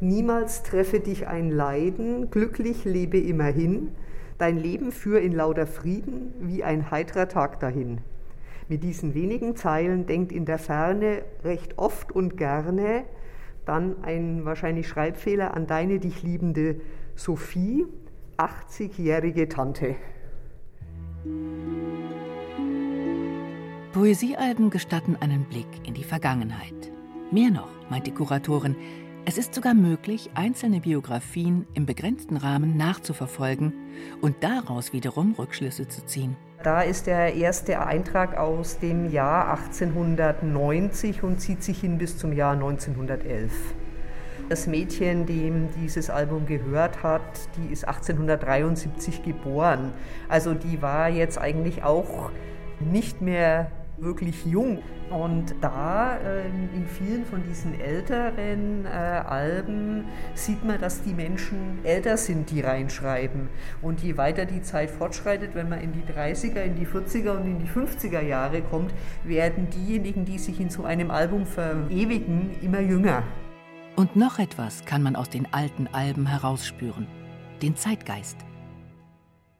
Niemals 0.00 0.64
treffe 0.64 0.98
dich 0.98 1.28
ein 1.28 1.50
Leiden, 1.50 2.30
glücklich 2.30 2.84
lebe 2.84 3.18
immerhin, 3.18 3.92
dein 4.38 4.56
Leben 4.56 4.90
führ 4.90 5.20
in 5.20 5.32
lauter 5.32 5.68
Frieden 5.68 6.34
wie 6.40 6.64
ein 6.64 6.90
heiterer 6.90 7.28
Tag 7.28 7.60
dahin. 7.60 8.00
Mit 8.68 8.82
diesen 8.82 9.14
wenigen 9.14 9.54
Zeilen 9.54 10.06
denkt 10.06 10.32
in 10.32 10.44
der 10.44 10.58
Ferne 10.58 11.22
recht 11.44 11.78
oft 11.78 12.10
und 12.10 12.36
gerne 12.36 13.04
dann 13.64 14.02
ein 14.02 14.44
wahrscheinlich 14.44 14.88
Schreibfehler 14.88 15.54
an 15.54 15.68
deine 15.68 16.00
dich 16.00 16.24
liebende 16.24 16.80
Sophie, 17.14 17.86
80-jährige 18.38 19.48
Tante. 19.48 19.94
Poesiealben 23.92 24.70
gestatten 24.70 25.16
einen 25.20 25.44
Blick 25.44 25.66
in 25.86 25.94
die 25.94 26.04
Vergangenheit. 26.04 26.74
Mehr 27.30 27.50
noch, 27.50 27.68
meint 27.90 28.06
die 28.06 28.12
Kuratorin, 28.12 28.76
es 29.24 29.38
ist 29.38 29.54
sogar 29.54 29.74
möglich, 29.74 30.30
einzelne 30.34 30.80
Biografien 30.80 31.66
im 31.74 31.86
begrenzten 31.86 32.36
Rahmen 32.36 32.76
nachzuverfolgen 32.76 33.72
und 34.20 34.42
daraus 34.42 34.92
wiederum 34.92 35.34
Rückschlüsse 35.38 35.86
zu 35.86 36.04
ziehen. 36.04 36.36
Da 36.64 36.80
ist 36.80 37.06
der 37.06 37.34
erste 37.34 37.84
Eintrag 37.84 38.36
aus 38.36 38.78
dem 38.78 39.10
Jahr 39.10 39.50
1890 39.50 41.22
und 41.22 41.40
zieht 41.40 41.62
sich 41.62 41.80
hin 41.80 41.98
bis 41.98 42.18
zum 42.18 42.32
Jahr 42.32 42.54
1911. 42.54 43.52
Das 44.52 44.66
Mädchen, 44.66 45.24
dem 45.24 45.70
dieses 45.80 46.10
Album 46.10 46.44
gehört 46.44 47.02
hat, 47.02 47.22
die 47.56 47.72
ist 47.72 47.88
1873 47.88 49.22
geboren. 49.22 49.94
Also 50.28 50.52
die 50.52 50.82
war 50.82 51.08
jetzt 51.08 51.38
eigentlich 51.38 51.84
auch 51.84 52.30
nicht 52.78 53.22
mehr 53.22 53.70
wirklich 53.96 54.44
jung. 54.44 54.82
Und 55.08 55.54
da 55.62 56.18
äh, 56.18 56.48
in 56.76 56.86
vielen 56.86 57.24
von 57.24 57.42
diesen 57.44 57.80
älteren 57.80 58.84
äh, 58.84 58.88
Alben 58.88 60.04
sieht 60.34 60.62
man, 60.66 60.78
dass 60.78 61.00
die 61.00 61.14
Menschen 61.14 61.78
älter 61.82 62.18
sind, 62.18 62.50
die 62.50 62.60
reinschreiben. 62.60 63.48
Und 63.80 64.02
je 64.02 64.18
weiter 64.18 64.44
die 64.44 64.60
Zeit 64.60 64.90
fortschreitet, 64.90 65.54
wenn 65.54 65.70
man 65.70 65.80
in 65.80 65.94
die 65.94 66.02
30er, 66.12 66.60
in 66.60 66.74
die 66.74 66.86
40er 66.86 67.38
und 67.38 67.46
in 67.46 67.58
die 67.58 67.70
50er 67.70 68.20
Jahre 68.20 68.60
kommt, 68.60 68.92
werden 69.24 69.70
diejenigen, 69.70 70.26
die 70.26 70.38
sich 70.38 70.60
in 70.60 70.68
so 70.68 70.84
einem 70.84 71.10
Album 71.10 71.46
verewigen, 71.46 72.50
immer 72.60 72.80
jünger. 72.80 73.22
Und 73.94 74.16
noch 74.16 74.38
etwas 74.38 74.84
kann 74.86 75.02
man 75.02 75.16
aus 75.16 75.28
den 75.28 75.52
alten 75.52 75.86
Alben 75.92 76.26
herausspüren, 76.26 77.06
den 77.60 77.76
Zeitgeist. 77.76 78.38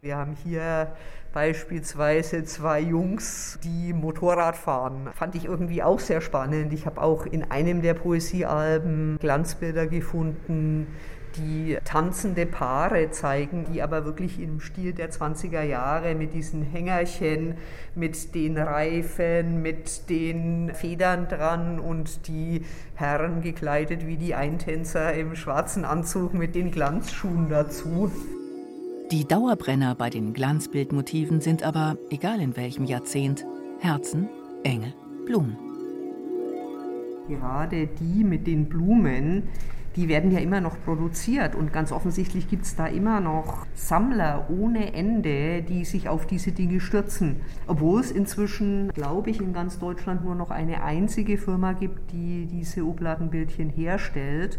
Wir 0.01 0.17
haben 0.17 0.35
hier 0.43 0.97
beispielsweise 1.35 2.43
zwei 2.45 2.81
Jungs, 2.81 3.59
die 3.63 3.93
Motorrad 3.93 4.57
fahren. 4.57 5.11
Fand 5.15 5.35
ich 5.35 5.45
irgendwie 5.45 5.83
auch 5.83 6.01
sehr 6.01 6.23
spannend. 6.23 6.73
Ich 6.73 6.87
habe 6.87 7.03
auch 7.03 7.27
in 7.27 7.51
einem 7.51 7.83
der 7.83 7.95
Poesiealben 7.95 9.19
Glanzbilder 9.21 9.87
gefunden, 9.87 10.87
die 11.37 11.79
tanzende 11.85 12.47
Paare 12.47 13.11
zeigen, 13.11 13.67
die 13.73 13.83
aber 13.83 14.05
wirklich 14.05 14.41
im 14.41 14.61
Stil 14.61 14.93
der 14.93 15.11
20er 15.11 15.63
Jahre 15.63 16.15
mit 16.15 16.35
diesen 16.35 16.63
Hängerchen, 16.63 17.55
mit 17.95 18.35
den 18.35 18.59
Reifen, 18.59 19.63
mit 19.63 20.09
den 20.09 20.73
Federn 20.75 21.29
dran 21.29 21.79
und 21.79 22.29
die 22.29 22.63
Herren 22.95 23.43
gekleidet 23.43 24.07
wie 24.07 24.17
die 24.17 24.35
Eintänzer 24.35 25.13
im 25.15 25.37
schwarzen 25.37 25.85
Anzug 25.85 26.35
mit 26.35 26.55
den 26.55 26.71
Glanzschuhen 26.71 27.49
dazu. 27.49 28.11
Die 29.11 29.27
Dauerbrenner 29.27 29.95
bei 29.95 30.09
den 30.09 30.33
Glanzbildmotiven 30.33 31.43
sind 31.43 31.63
aber, 31.63 31.99
egal 32.09 32.41
in 32.41 32.57
welchem 32.57 32.85
Jahrzehnt, 32.85 33.45
Herzen, 33.79 34.29
Engel, 34.63 34.95
Blumen. 35.27 35.57
Gerade 37.29 37.89
die 37.89 38.25
mit 38.25 38.47
den 38.47 38.69
Blumen, 38.69 39.49
die 39.97 40.09
werden 40.09 40.31
ja 40.31 40.39
immer 40.39 40.61
noch 40.61 40.77
produziert 40.85 41.55
und 41.55 41.73
ganz 41.73 41.93
offensichtlich 41.93 42.49
gibt 42.49 42.65
es 42.65 42.77
da 42.77 42.87
immer 42.87 43.21
noch 43.21 43.67
Sammler 43.75 44.49
ohne 44.51 44.95
Ende, 44.95 45.63
die 45.63 45.85
sich 45.85 46.09
auf 46.09 46.27
diese 46.27 46.53
Dinge 46.53 46.81
stürzen. 46.81 47.41
Obwohl 47.67 48.01
es 48.01 48.11
inzwischen, 48.11 48.91
glaube 48.93 49.31
ich, 49.31 49.41
in 49.41 49.53
ganz 49.53 49.79
Deutschland 49.79 50.25
nur 50.25 50.35
noch 50.35 50.51
eine 50.51 50.83
einzige 50.83 51.37
Firma 51.37 51.73
gibt, 51.73 52.13
die 52.13 52.47
diese 52.47 52.85
Obladenbildchen 52.85 53.69
herstellt. 53.71 54.59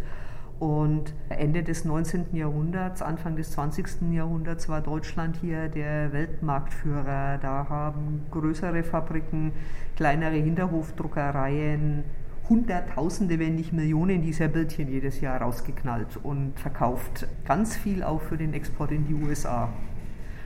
Und 0.60 1.14
Ende 1.30 1.64
des 1.64 1.84
19. 1.84 2.28
Jahrhunderts, 2.34 3.02
Anfang 3.02 3.36
des 3.36 3.52
20. 3.52 4.14
Jahrhunderts 4.14 4.70
war 4.70 4.82
Deutschland 4.82 5.38
hier 5.42 5.68
der 5.68 6.14
Weltmarktführer. 6.14 7.38
Da 7.40 7.68
haben 7.68 8.22
größere 8.32 8.84
Fabriken, 8.84 9.52
kleinere 9.96 10.36
Hinterhofdruckereien 10.36 12.04
Hunderttausende, 12.50 13.40
wenn 13.40 13.56
nicht 13.56 13.74
Millionen 13.74 14.22
dieser 14.22 14.48
Bildchen 14.48 14.90
jedes 14.90 15.22
Jahr 15.22 15.42
rausgeknallt 15.42 16.18
und 16.24 16.60
verkauft. 16.60 17.28
Ganz 17.46 17.76
viel 17.76 18.04
auch 18.04 18.22
für 18.22 18.38
den 18.38 18.54
Export 18.54 18.92
in 18.92 19.08
die 19.08 19.14
USA. 19.14 19.72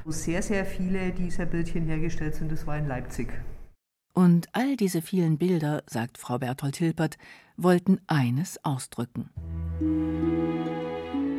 Wo 0.06 0.12
sehr, 0.12 0.42
sehr 0.42 0.66
viele 0.66 1.12
dieser 1.12 1.46
Bildchen 1.46 1.86
hergestellt 1.86 2.36
sind, 2.36 2.52
das 2.52 2.68
war 2.68 2.78
in 2.78 2.88
Leipzig. 2.88 3.30
Und 4.14 4.48
all 4.54 4.76
diese 4.78 5.02
vielen 5.02 5.38
Bilder, 5.38 5.84
sagt 5.86 6.18
Frau 6.18 6.40
Berthold 6.40 6.78
Hilpert, 6.78 7.18
wollten 7.56 8.00
eines 8.08 8.64
ausdrücken. 8.64 9.30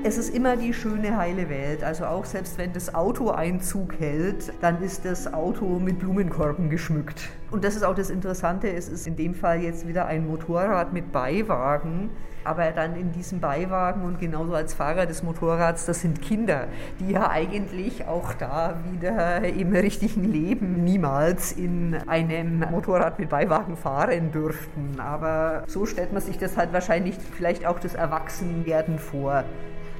Es 0.09 0.17
ist 0.17 0.35
immer 0.35 0.57
die 0.57 0.73
schöne, 0.73 1.19
heile 1.19 1.51
Welt. 1.51 1.85
Also 1.85 2.07
auch 2.07 2.25
selbst 2.25 2.57
wenn 2.57 2.73
das 2.73 2.95
Auto 2.95 3.29
Einzug 3.29 4.01
hält, 4.01 4.55
dann 4.63 4.83
ist 4.83 5.05
das 5.05 5.35
Auto 5.35 5.79
mit 5.79 5.99
Blumenkorben 5.99 6.71
geschmückt. 6.71 7.29
Und 7.51 7.63
das 7.63 7.77
ist 7.77 7.83
auch 7.83 7.95
das 7.95 8.09
Interessante. 8.09 8.73
Es 8.73 8.89
ist 8.89 9.07
in 9.07 9.17
dem 9.17 9.35
Fall 9.35 9.61
jetzt 9.61 9.87
wieder 9.87 10.07
ein 10.07 10.27
Motorrad 10.27 10.95
mit 10.95 11.13
Beiwagen. 11.13 12.09
Aber 12.43 12.71
dann 12.71 12.97
in 12.97 13.13
diesem 13.13 13.41
Beiwagen 13.41 14.03
und 14.03 14.19
genauso 14.19 14.55
als 14.55 14.73
Fahrer 14.73 15.05
des 15.05 15.23
Motorrads, 15.23 15.85
das 15.85 16.01
sind 16.01 16.23
Kinder, 16.23 16.69
die 16.99 17.11
ja 17.11 17.29
eigentlich 17.29 18.07
auch 18.07 18.33
da 18.33 18.77
wieder 18.91 19.45
im 19.45 19.75
richtigen 19.75 20.25
Leben 20.25 20.85
niemals 20.85 21.53
in 21.53 21.95
einem 22.07 22.61
Motorrad 22.71 23.19
mit 23.19 23.29
Beiwagen 23.29 23.77
fahren 23.77 24.33
dürften. 24.33 25.01
Aber 25.01 25.65
so 25.67 25.85
stellt 25.85 26.15
man 26.15 26.23
sich 26.23 26.39
das 26.39 26.57
halt 26.57 26.73
wahrscheinlich 26.73 27.19
vielleicht 27.37 27.67
auch 27.67 27.79
das 27.79 27.95
Erwachsenwerden 27.95 28.99
vor. 28.99 29.45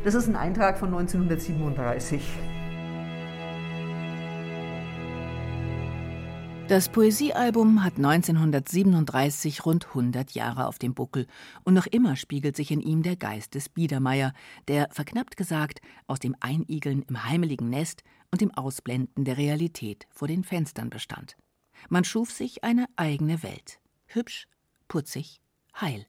Das 0.05 0.15
ist 0.15 0.29
ein 0.29 0.37
Eintrag 0.37 0.79
von 0.79 0.89
1937. 0.89 2.23
Das 6.69 6.91
Poesiealbum 6.91 7.83
hat 7.83 7.97
1937 7.97 9.65
rund 9.65 9.87
100 9.87 10.33
Jahre 10.33 10.67
auf 10.67 10.79
dem 10.79 10.93
Buckel 10.93 11.27
und 11.65 11.73
noch 11.73 11.87
immer 11.87 12.15
spiegelt 12.15 12.57
sich 12.57 12.71
in 12.71 12.83
ihm 12.83 13.03
der 13.03 13.17
Geist 13.17 13.55
des 13.55 13.71
Biedermeier, 13.71 14.35
der, 14.69 14.89
verknappt 14.93 15.39
gesagt, 15.39 15.81
aus 16.07 16.19
dem 16.21 16.37
Einigeln 16.41 17.03
im 17.09 17.25
heimeligen 17.25 17.71
Nest 17.71 18.03
und 18.31 18.43
dem 18.43 18.53
Ausblenden 18.53 19.25
der 19.25 19.39
Realität 19.39 20.07
vor 20.11 20.29
den 20.29 20.45
Fenstern 20.45 20.91
bestand. 20.91 21.37
Man 21.89 22.05
schuf 22.05 22.31
sich 22.31 22.63
eine 22.63 22.85
eigene 22.97 23.43
Welt. 23.43 23.81
Hübsch, 24.07 24.47
putzig, 24.89 25.41
heil. 25.81 26.07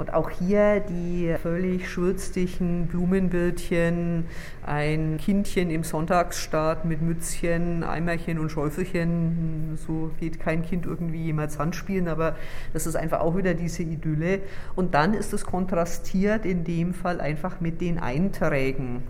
Und 0.00 0.14
auch 0.14 0.30
hier 0.30 0.80
die 0.80 1.34
völlig 1.42 1.90
schwürstigen 1.90 2.86
Blumenbildchen, 2.86 4.24
ein 4.64 5.18
Kindchen 5.18 5.68
im 5.68 5.84
Sonntagsstaat 5.84 6.86
mit 6.86 7.02
Mützchen, 7.02 7.84
Eimerchen 7.84 8.38
und 8.38 8.48
Schäufelchen. 8.48 9.76
So 9.86 10.10
geht 10.18 10.40
kein 10.40 10.62
Kind 10.62 10.86
irgendwie 10.86 11.24
jemals 11.24 11.58
Handspielen, 11.58 12.08
aber 12.08 12.34
das 12.72 12.86
ist 12.86 12.96
einfach 12.96 13.20
auch 13.20 13.36
wieder 13.36 13.52
diese 13.52 13.82
Idylle. 13.82 14.40
Und 14.74 14.94
dann 14.94 15.12
ist 15.12 15.34
es 15.34 15.44
kontrastiert 15.44 16.46
in 16.46 16.64
dem 16.64 16.94
Fall 16.94 17.20
einfach 17.20 17.60
mit 17.60 17.82
den 17.82 17.98
Einträgen. 17.98 19.02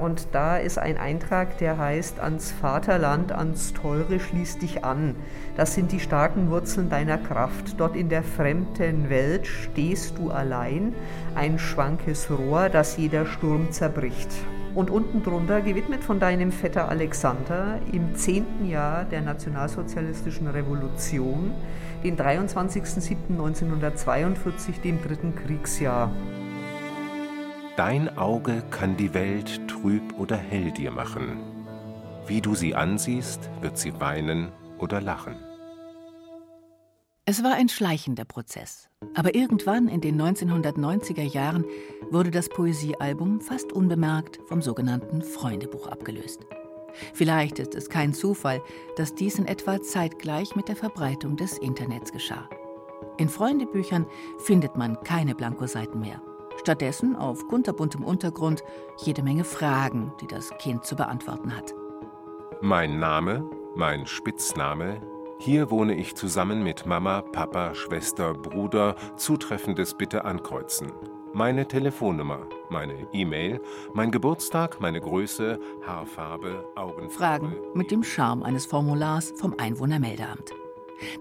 Und 0.00 0.28
da 0.32 0.56
ist 0.56 0.78
ein 0.78 0.96
Eintrag, 0.96 1.58
der 1.58 1.76
heißt, 1.76 2.20
ans 2.20 2.52
Vaterland, 2.52 3.32
ans 3.32 3.74
Teure 3.74 4.18
schließ 4.18 4.56
dich 4.58 4.82
an. 4.82 5.14
Das 5.56 5.74
sind 5.74 5.92
die 5.92 6.00
starken 6.00 6.50
Wurzeln 6.50 6.88
deiner 6.88 7.18
Kraft. 7.18 7.78
Dort 7.78 7.96
in 7.96 8.08
der 8.08 8.22
fremden 8.22 9.10
Welt 9.10 9.46
stehst 9.46 10.16
du 10.16 10.30
allein, 10.30 10.94
ein 11.34 11.58
schwankes 11.58 12.30
Rohr, 12.30 12.70
das 12.70 12.96
jeder 12.96 13.26
Sturm 13.26 13.72
zerbricht. 13.72 14.30
Und 14.74 14.88
unten 14.88 15.22
drunter, 15.22 15.60
gewidmet 15.60 16.02
von 16.02 16.18
deinem 16.18 16.50
Vetter 16.50 16.88
Alexander, 16.88 17.78
im 17.92 18.14
zehnten 18.14 18.70
Jahr 18.70 19.04
der 19.04 19.20
nationalsozialistischen 19.20 20.46
Revolution, 20.46 21.52
den 22.04 22.16
23.07.1942, 22.16 24.80
dem 24.82 25.02
dritten 25.02 25.34
Kriegsjahr. 25.34 26.10
Dein 27.76 28.18
Auge 28.18 28.62
kann 28.70 28.96
die 28.96 29.14
Welt 29.14 29.68
trüb 29.68 30.18
oder 30.18 30.36
hell 30.36 30.70
dir 30.72 30.90
machen. 30.90 31.38
Wie 32.26 32.40
du 32.40 32.54
sie 32.54 32.74
ansiehst, 32.74 33.48
wird 33.60 33.78
sie 33.78 33.98
weinen 34.00 34.52
oder 34.78 35.00
lachen. 35.00 35.36
Es 37.26 37.44
war 37.44 37.54
ein 37.54 37.68
schleichender 37.68 38.24
Prozess. 38.24 38.88
Aber 39.14 39.34
irgendwann 39.34 39.88
in 39.88 40.00
den 40.00 40.20
1990er 40.20 41.22
Jahren 41.22 41.64
wurde 42.10 42.30
das 42.30 42.48
Poesiealbum 42.48 43.40
fast 43.40 43.72
unbemerkt 43.72 44.40
vom 44.48 44.62
sogenannten 44.62 45.22
Freundebuch 45.22 45.86
abgelöst. 45.86 46.40
Vielleicht 47.14 47.60
ist 47.60 47.74
es 47.76 47.88
kein 47.88 48.14
Zufall, 48.14 48.60
dass 48.96 49.14
dies 49.14 49.38
in 49.38 49.46
etwa 49.46 49.80
zeitgleich 49.80 50.56
mit 50.56 50.68
der 50.68 50.76
Verbreitung 50.76 51.36
des 51.36 51.56
Internets 51.56 52.12
geschah. 52.12 52.48
In 53.16 53.28
Freundebüchern 53.28 54.06
findet 54.38 54.76
man 54.76 55.00
keine 55.02 55.34
Blankoseiten 55.34 56.00
mehr. 56.00 56.20
Stattdessen 56.60 57.16
auf 57.16 57.48
kunterbuntem 57.48 58.04
Untergrund 58.04 58.62
jede 58.98 59.22
Menge 59.22 59.44
Fragen, 59.44 60.12
die 60.20 60.26
das 60.26 60.50
Kind 60.58 60.84
zu 60.84 60.94
beantworten 60.94 61.56
hat. 61.56 61.74
Mein 62.60 62.98
Name, 62.98 63.48
mein 63.74 64.06
Spitzname, 64.06 65.00
hier 65.38 65.70
wohne 65.70 65.94
ich 65.94 66.16
zusammen 66.16 66.62
mit 66.62 66.84
Mama, 66.84 67.22
Papa, 67.22 67.74
Schwester, 67.74 68.34
Bruder, 68.34 68.94
Zutreffendes 69.16 69.94
bitte 69.94 70.26
ankreuzen. 70.26 70.92
Meine 71.32 71.66
Telefonnummer, 71.66 72.46
meine 72.68 73.06
E-Mail, 73.14 73.62
mein 73.94 74.10
Geburtstag, 74.10 74.82
meine 74.82 75.00
Größe, 75.00 75.58
Haarfarbe, 75.86 76.66
Augenfarbe. 76.76 77.10
Fragen 77.10 77.54
mit 77.72 77.90
dem 77.90 78.02
Charme 78.02 78.42
eines 78.42 78.66
Formulars 78.66 79.32
vom 79.34 79.54
Einwohnermeldeamt. 79.56 80.52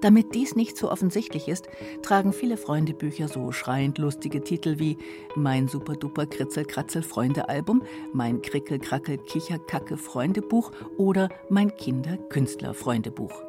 Damit 0.01 0.35
dies 0.35 0.55
nicht 0.55 0.77
so 0.77 0.91
offensichtlich 0.91 1.47
ist, 1.47 1.69
tragen 2.01 2.33
viele 2.33 2.57
Freundebücher 2.57 3.27
so 3.27 3.51
schreiend 3.51 3.97
lustige 3.97 4.43
Titel 4.43 4.79
wie 4.79 4.97
Mein 5.35 5.67
super-duper 5.67 6.25
Kritzel-Kratzel-Freunde-Album, 6.25 7.83
Mein 8.13 8.41
Krickel-Krackel-Kicher-Kacke-Freundebuch 8.41 10.71
oder 10.97 11.29
Mein 11.49 11.75
Kinder-Künstler-Freundebuch. 11.75 13.43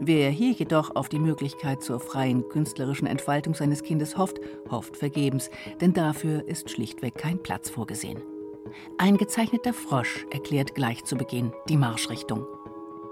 Wer 0.00 0.30
hier 0.30 0.50
jedoch 0.50 0.96
auf 0.96 1.08
die 1.08 1.20
Möglichkeit 1.20 1.82
zur 1.82 2.00
freien 2.00 2.48
künstlerischen 2.48 3.06
Entfaltung 3.06 3.54
seines 3.54 3.82
Kindes 3.82 4.18
hofft, 4.18 4.40
hofft 4.68 4.96
vergebens, 4.96 5.50
denn 5.80 5.92
dafür 5.92 6.48
ist 6.48 6.70
schlichtweg 6.70 7.14
kein 7.14 7.40
Platz 7.42 7.70
vorgesehen. 7.70 8.20
Ein 8.98 9.16
gezeichneter 9.16 9.72
Frosch 9.72 10.26
erklärt 10.30 10.74
gleich 10.74 11.04
zu 11.04 11.16
Beginn 11.16 11.52
die 11.68 11.76
Marschrichtung. 11.76 12.46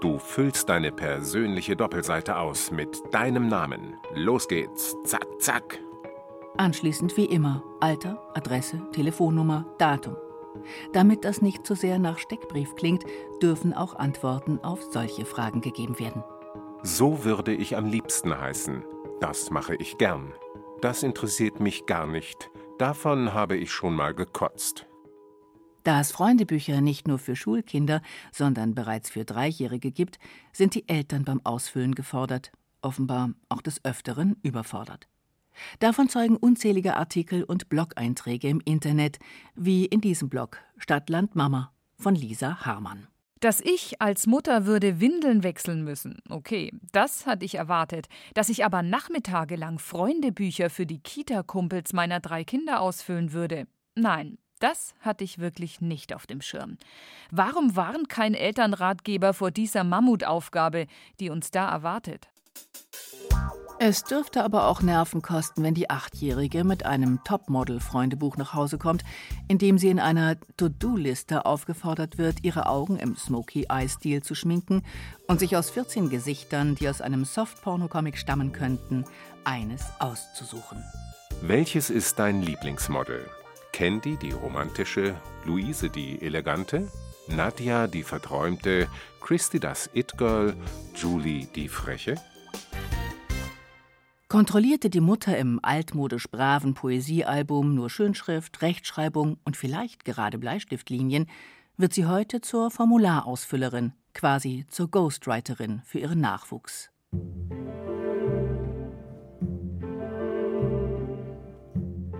Du 0.03 0.19
füllst 0.19 0.67
deine 0.67 0.91
persönliche 0.91 1.77
Doppelseite 1.77 2.35
aus 2.35 2.71
mit 2.71 3.01
deinem 3.11 3.47
Namen. 3.47 3.95
Los 4.13 4.49
geht's. 4.49 4.97
Zack, 5.05 5.25
zack. 5.39 5.79
Anschließend 6.57 7.15
wie 7.15 7.23
immer 7.23 7.63
Alter, 7.79 8.21
Adresse, 8.33 8.81
Telefonnummer, 8.91 9.65
Datum. 9.77 10.17
Damit 10.91 11.23
das 11.23 11.41
nicht 11.41 11.65
zu 11.65 11.73
sehr 11.73 11.99
nach 11.99 12.17
Steckbrief 12.17 12.75
klingt, 12.75 13.05
dürfen 13.41 13.73
auch 13.73 13.95
Antworten 13.95 14.59
auf 14.61 14.83
solche 14.83 15.23
Fragen 15.23 15.61
gegeben 15.61 15.97
werden. 15.99 16.21
So 16.81 17.23
würde 17.23 17.53
ich 17.53 17.77
am 17.77 17.85
liebsten 17.85 18.37
heißen. 18.37 18.83
Das 19.21 19.51
mache 19.51 19.75
ich 19.75 19.97
gern. 19.97 20.33
Das 20.81 21.03
interessiert 21.03 21.61
mich 21.61 21.85
gar 21.85 22.07
nicht. 22.07 22.51
Davon 22.77 23.33
habe 23.33 23.55
ich 23.55 23.71
schon 23.71 23.95
mal 23.95 24.13
gekotzt. 24.13 24.85
Da 25.83 25.99
es 25.99 26.11
Freundebücher 26.11 26.79
nicht 26.79 27.07
nur 27.07 27.19
für 27.19 27.35
Schulkinder, 27.35 28.01
sondern 28.31 28.73
bereits 28.73 29.09
für 29.09 29.25
Dreijährige 29.25 29.91
gibt, 29.91 30.17
sind 30.53 30.75
die 30.75 30.87
Eltern 30.87 31.25
beim 31.25 31.41
Ausfüllen 31.43 31.93
gefordert, 31.93 32.51
offenbar 32.81 33.31
auch 33.49 33.61
des 33.61 33.83
Öfteren 33.83 34.37
überfordert. 34.43 35.07
Davon 35.79 36.09
zeugen 36.09 36.37
unzählige 36.37 36.95
Artikel 36.97 37.43
und 37.43 37.69
Blog-Einträge 37.69 38.47
im 38.47 38.61
Internet, 38.63 39.19
wie 39.55 39.85
in 39.85 40.01
diesem 40.01 40.29
Blog 40.29 40.57
Stadtland 40.77 41.35
Mama 41.35 41.71
von 41.97 42.15
Lisa 42.15 42.65
Harmann. 42.65 43.07
Dass 43.39 43.59
ich 43.59 44.01
als 44.01 44.25
Mutter 44.25 44.65
würde 44.65 45.01
Windeln 45.01 45.43
wechseln 45.43 45.83
müssen, 45.83 46.19
okay, 46.29 46.71
das 46.93 47.25
hatte 47.25 47.43
ich 47.45 47.55
erwartet. 47.55 48.07
Dass 48.33 48.47
ich 48.47 48.63
aber 48.63 48.81
nachmittagelang 48.81 49.79
Freundebücher 49.79 50.69
für 50.69 50.85
die 50.85 50.99
Kita-Kumpels 50.99 51.91
meiner 51.91 52.21
drei 52.21 52.45
Kinder 52.45 52.79
ausfüllen 52.79 53.33
würde, 53.33 53.67
nein, 53.95 54.37
das 54.63 54.93
hatte 55.01 55.23
ich 55.23 55.39
wirklich 55.39 55.81
nicht 55.81 56.15
auf 56.15 56.25
dem 56.25 56.41
Schirm. 56.41 56.77
Warum 57.31 57.75
warnt 57.75 58.07
kein 58.09 58.33
Elternratgeber 58.33 59.33
vor 59.33 59.51
dieser 59.51 59.83
Mammutaufgabe, 59.83 60.87
die 61.19 61.29
uns 61.29 61.51
da 61.51 61.69
erwartet? 61.69 62.29
Es 63.79 64.05
dürfte 64.05 64.45
aber 64.45 64.67
auch 64.67 64.81
Nerven 64.81 65.21
kosten, 65.21 65.63
wenn 65.63 65.73
die 65.73 65.89
Achtjährige 65.89 66.63
mit 66.63 66.85
einem 66.85 67.21
Topmodel-Freundebuch 67.25 68.37
nach 68.37 68.53
Hause 68.53 68.77
kommt, 68.77 69.03
in 69.49 69.57
dem 69.57 69.77
sie 69.77 69.89
in 69.89 69.99
einer 69.99 70.37
To-Do-Liste 70.55 71.45
aufgefordert 71.45 72.17
wird, 72.17 72.43
ihre 72.43 72.67
Augen 72.67 72.97
im 72.97 73.17
Smoky-Eye-Stil 73.17 74.23
zu 74.23 74.35
schminken 74.35 74.83
und 75.27 75.39
sich 75.39 75.57
aus 75.57 75.69
14 75.71 76.09
Gesichtern, 76.09 76.75
die 76.75 76.87
aus 76.87 77.01
einem 77.01 77.25
Soft-Porno-Comic 77.25 78.17
stammen 78.17 78.53
könnten, 78.53 79.03
eines 79.43 79.83
auszusuchen. 79.99 80.81
Welches 81.41 81.89
ist 81.89 82.19
dein 82.19 82.41
Lieblingsmodel? 82.41 83.29
Candy, 83.73 84.15
die 84.15 84.31
romantische, 84.31 85.15
Luise, 85.45 85.89
die 85.89 86.21
elegante, 86.21 86.89
Nadja, 87.27 87.87
die 87.87 88.03
verträumte, 88.03 88.87
Christy, 89.19 89.59
das 89.59 89.89
It-Girl, 89.93 90.55
Julie, 90.95 91.47
die 91.55 91.67
freche? 91.67 92.15
Kontrollierte 94.29 94.89
die 94.89 95.01
Mutter 95.01 95.37
im 95.37 95.59
altmodisch 95.61 96.29
braven 96.29 96.75
Poesiealbum 96.75 97.75
nur 97.75 97.89
Schönschrift, 97.89 98.61
Rechtschreibung 98.61 99.37
und 99.43 99.57
vielleicht 99.57 100.05
gerade 100.05 100.37
Bleistiftlinien, 100.37 101.27
wird 101.75 101.93
sie 101.93 102.05
heute 102.05 102.41
zur 102.41 102.69
Formularausfüllerin, 102.69 103.93
quasi 104.13 104.65
zur 104.69 104.89
Ghostwriterin 104.89 105.81
für 105.83 105.99
ihren 105.99 106.21
Nachwuchs. 106.21 106.91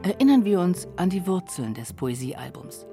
Erinnern 0.04 0.44
wir 0.44 0.60
uns 0.60 0.86
an 0.98 1.10
die 1.10 1.26
Wurzeln 1.28 1.74
des 1.74 1.94
Poesiealbums, 1.94 2.86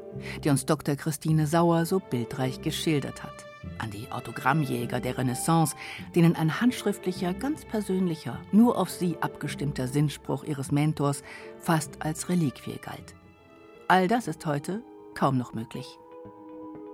die 0.45 0.49
uns 0.49 0.65
Dr. 0.65 0.95
Christine 0.95 1.49
Sauer 1.49 1.85
so 1.85 1.99
bildreich 1.99 2.63
geschildert 2.63 3.25
hat. 3.25 3.47
An 3.79 3.91
die 3.91 4.13
Autogrammjäger 4.13 5.01
der 5.01 5.19
Renaissance, 5.19 5.75
denen 6.15 6.37
ein 6.37 6.61
handschriftlicher, 6.61 7.35
ganz 7.35 7.65
persönlicher, 7.65 8.39
nur 8.53 8.79
auf 8.79 8.91
sie 8.91 9.17
abgestimmter 9.21 9.89
Sinnspruch 9.89 10.45
ihres 10.45 10.71
Mentors 10.71 11.25
fast 11.59 12.01
als 12.01 12.29
Reliquie 12.29 12.79
galt. 12.81 13.17
All 13.89 14.07
das 14.07 14.29
ist 14.29 14.47
heute 14.47 14.81
kaum 15.15 15.37
noch 15.37 15.53
möglich. 15.53 15.99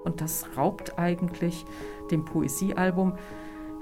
Und 0.04 0.22
das 0.22 0.46
raubt 0.56 0.98
eigentlich 0.98 1.66
dem 2.10 2.24
Poesiealbum 2.24 3.18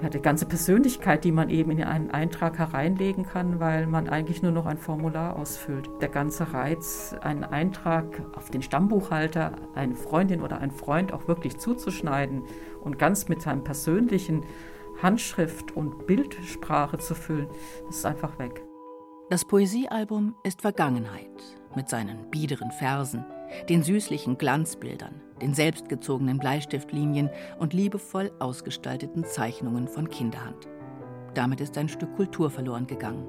ja, 0.01 0.09
die 0.09 0.21
ganze 0.21 0.45
Persönlichkeit, 0.45 1.23
die 1.23 1.31
man 1.31 1.49
eben 1.49 1.71
in 1.71 1.83
einen 1.83 2.11
Eintrag 2.11 2.57
hereinlegen 2.57 3.25
kann, 3.25 3.59
weil 3.59 3.87
man 3.87 4.09
eigentlich 4.09 4.41
nur 4.41 4.51
noch 4.51 4.65
ein 4.65 4.77
Formular 4.77 5.37
ausfüllt. 5.37 5.89
Der 6.01 6.09
ganze 6.09 6.53
Reiz, 6.53 7.15
einen 7.21 7.43
Eintrag 7.43 8.05
auf 8.35 8.49
den 8.49 8.61
Stammbuchhalter, 8.61 9.53
eine 9.73 9.95
Freundin 9.95 10.41
oder 10.41 10.59
einen 10.59 10.71
Freund 10.71 11.13
auch 11.13 11.27
wirklich 11.27 11.57
zuzuschneiden 11.57 12.43
und 12.83 12.99
ganz 12.99 13.29
mit 13.29 13.41
seinem 13.41 13.63
persönlichen 13.63 14.43
Handschrift 15.01 15.75
und 15.75 16.07
Bildsprache 16.07 16.97
zu 16.97 17.15
füllen, 17.15 17.47
das 17.87 17.97
ist 17.97 18.05
einfach 18.05 18.37
weg. 18.39 18.63
Das 19.29 19.45
Poesiealbum 19.45 20.35
ist 20.43 20.61
Vergangenheit 20.61 21.29
mit 21.75 21.89
seinen 21.89 22.29
biederen 22.29 22.71
Versen, 22.71 23.25
den 23.69 23.83
süßlichen 23.83 24.37
Glanzbildern, 24.37 25.21
den 25.41 25.53
selbstgezogenen 25.53 26.37
Bleistiftlinien 26.37 27.29
und 27.59 27.73
liebevoll 27.73 28.31
ausgestalteten 28.39 29.25
Zeichnungen 29.25 29.87
von 29.87 30.09
Kinderhand. 30.09 30.67
Damit 31.33 31.61
ist 31.61 31.77
ein 31.77 31.89
Stück 31.89 32.15
Kultur 32.15 32.49
verloren 32.49 32.87
gegangen. 32.87 33.25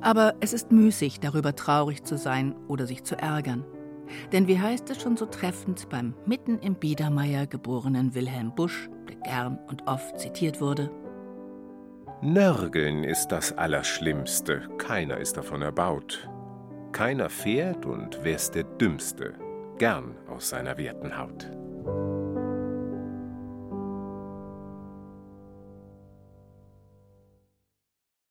Aber 0.00 0.34
es 0.40 0.52
ist 0.52 0.72
müßig, 0.72 1.20
darüber 1.20 1.54
traurig 1.54 2.04
zu 2.04 2.16
sein 2.16 2.54
oder 2.68 2.86
sich 2.86 3.04
zu 3.04 3.16
ärgern. 3.16 3.64
Denn 4.32 4.48
wie 4.48 4.58
heißt 4.58 4.90
es 4.90 5.00
schon 5.00 5.16
so 5.16 5.26
treffend 5.26 5.88
beim 5.88 6.14
mitten 6.26 6.58
im 6.58 6.74
Biedermeier 6.74 7.46
geborenen 7.46 8.14
Wilhelm 8.14 8.54
Busch, 8.54 8.90
der 9.08 9.16
gern 9.16 9.58
und 9.68 9.86
oft 9.86 10.18
zitiert 10.18 10.60
wurde? 10.60 10.90
Nörgeln 12.22 13.04
ist 13.04 13.28
das 13.28 13.56
Allerschlimmste, 13.56 14.68
keiner 14.78 15.18
ist 15.18 15.36
davon 15.36 15.62
erbaut. 15.62 16.28
Keiner 16.92 17.30
fährt 17.30 17.86
und 17.86 18.22
wär's 18.24 18.50
der 18.50 18.64
Dümmste, 18.64 19.34
gern 19.78 20.16
aus 20.28 20.50
seiner 20.50 20.76
werten 20.76 21.16
Haut. 21.16 21.59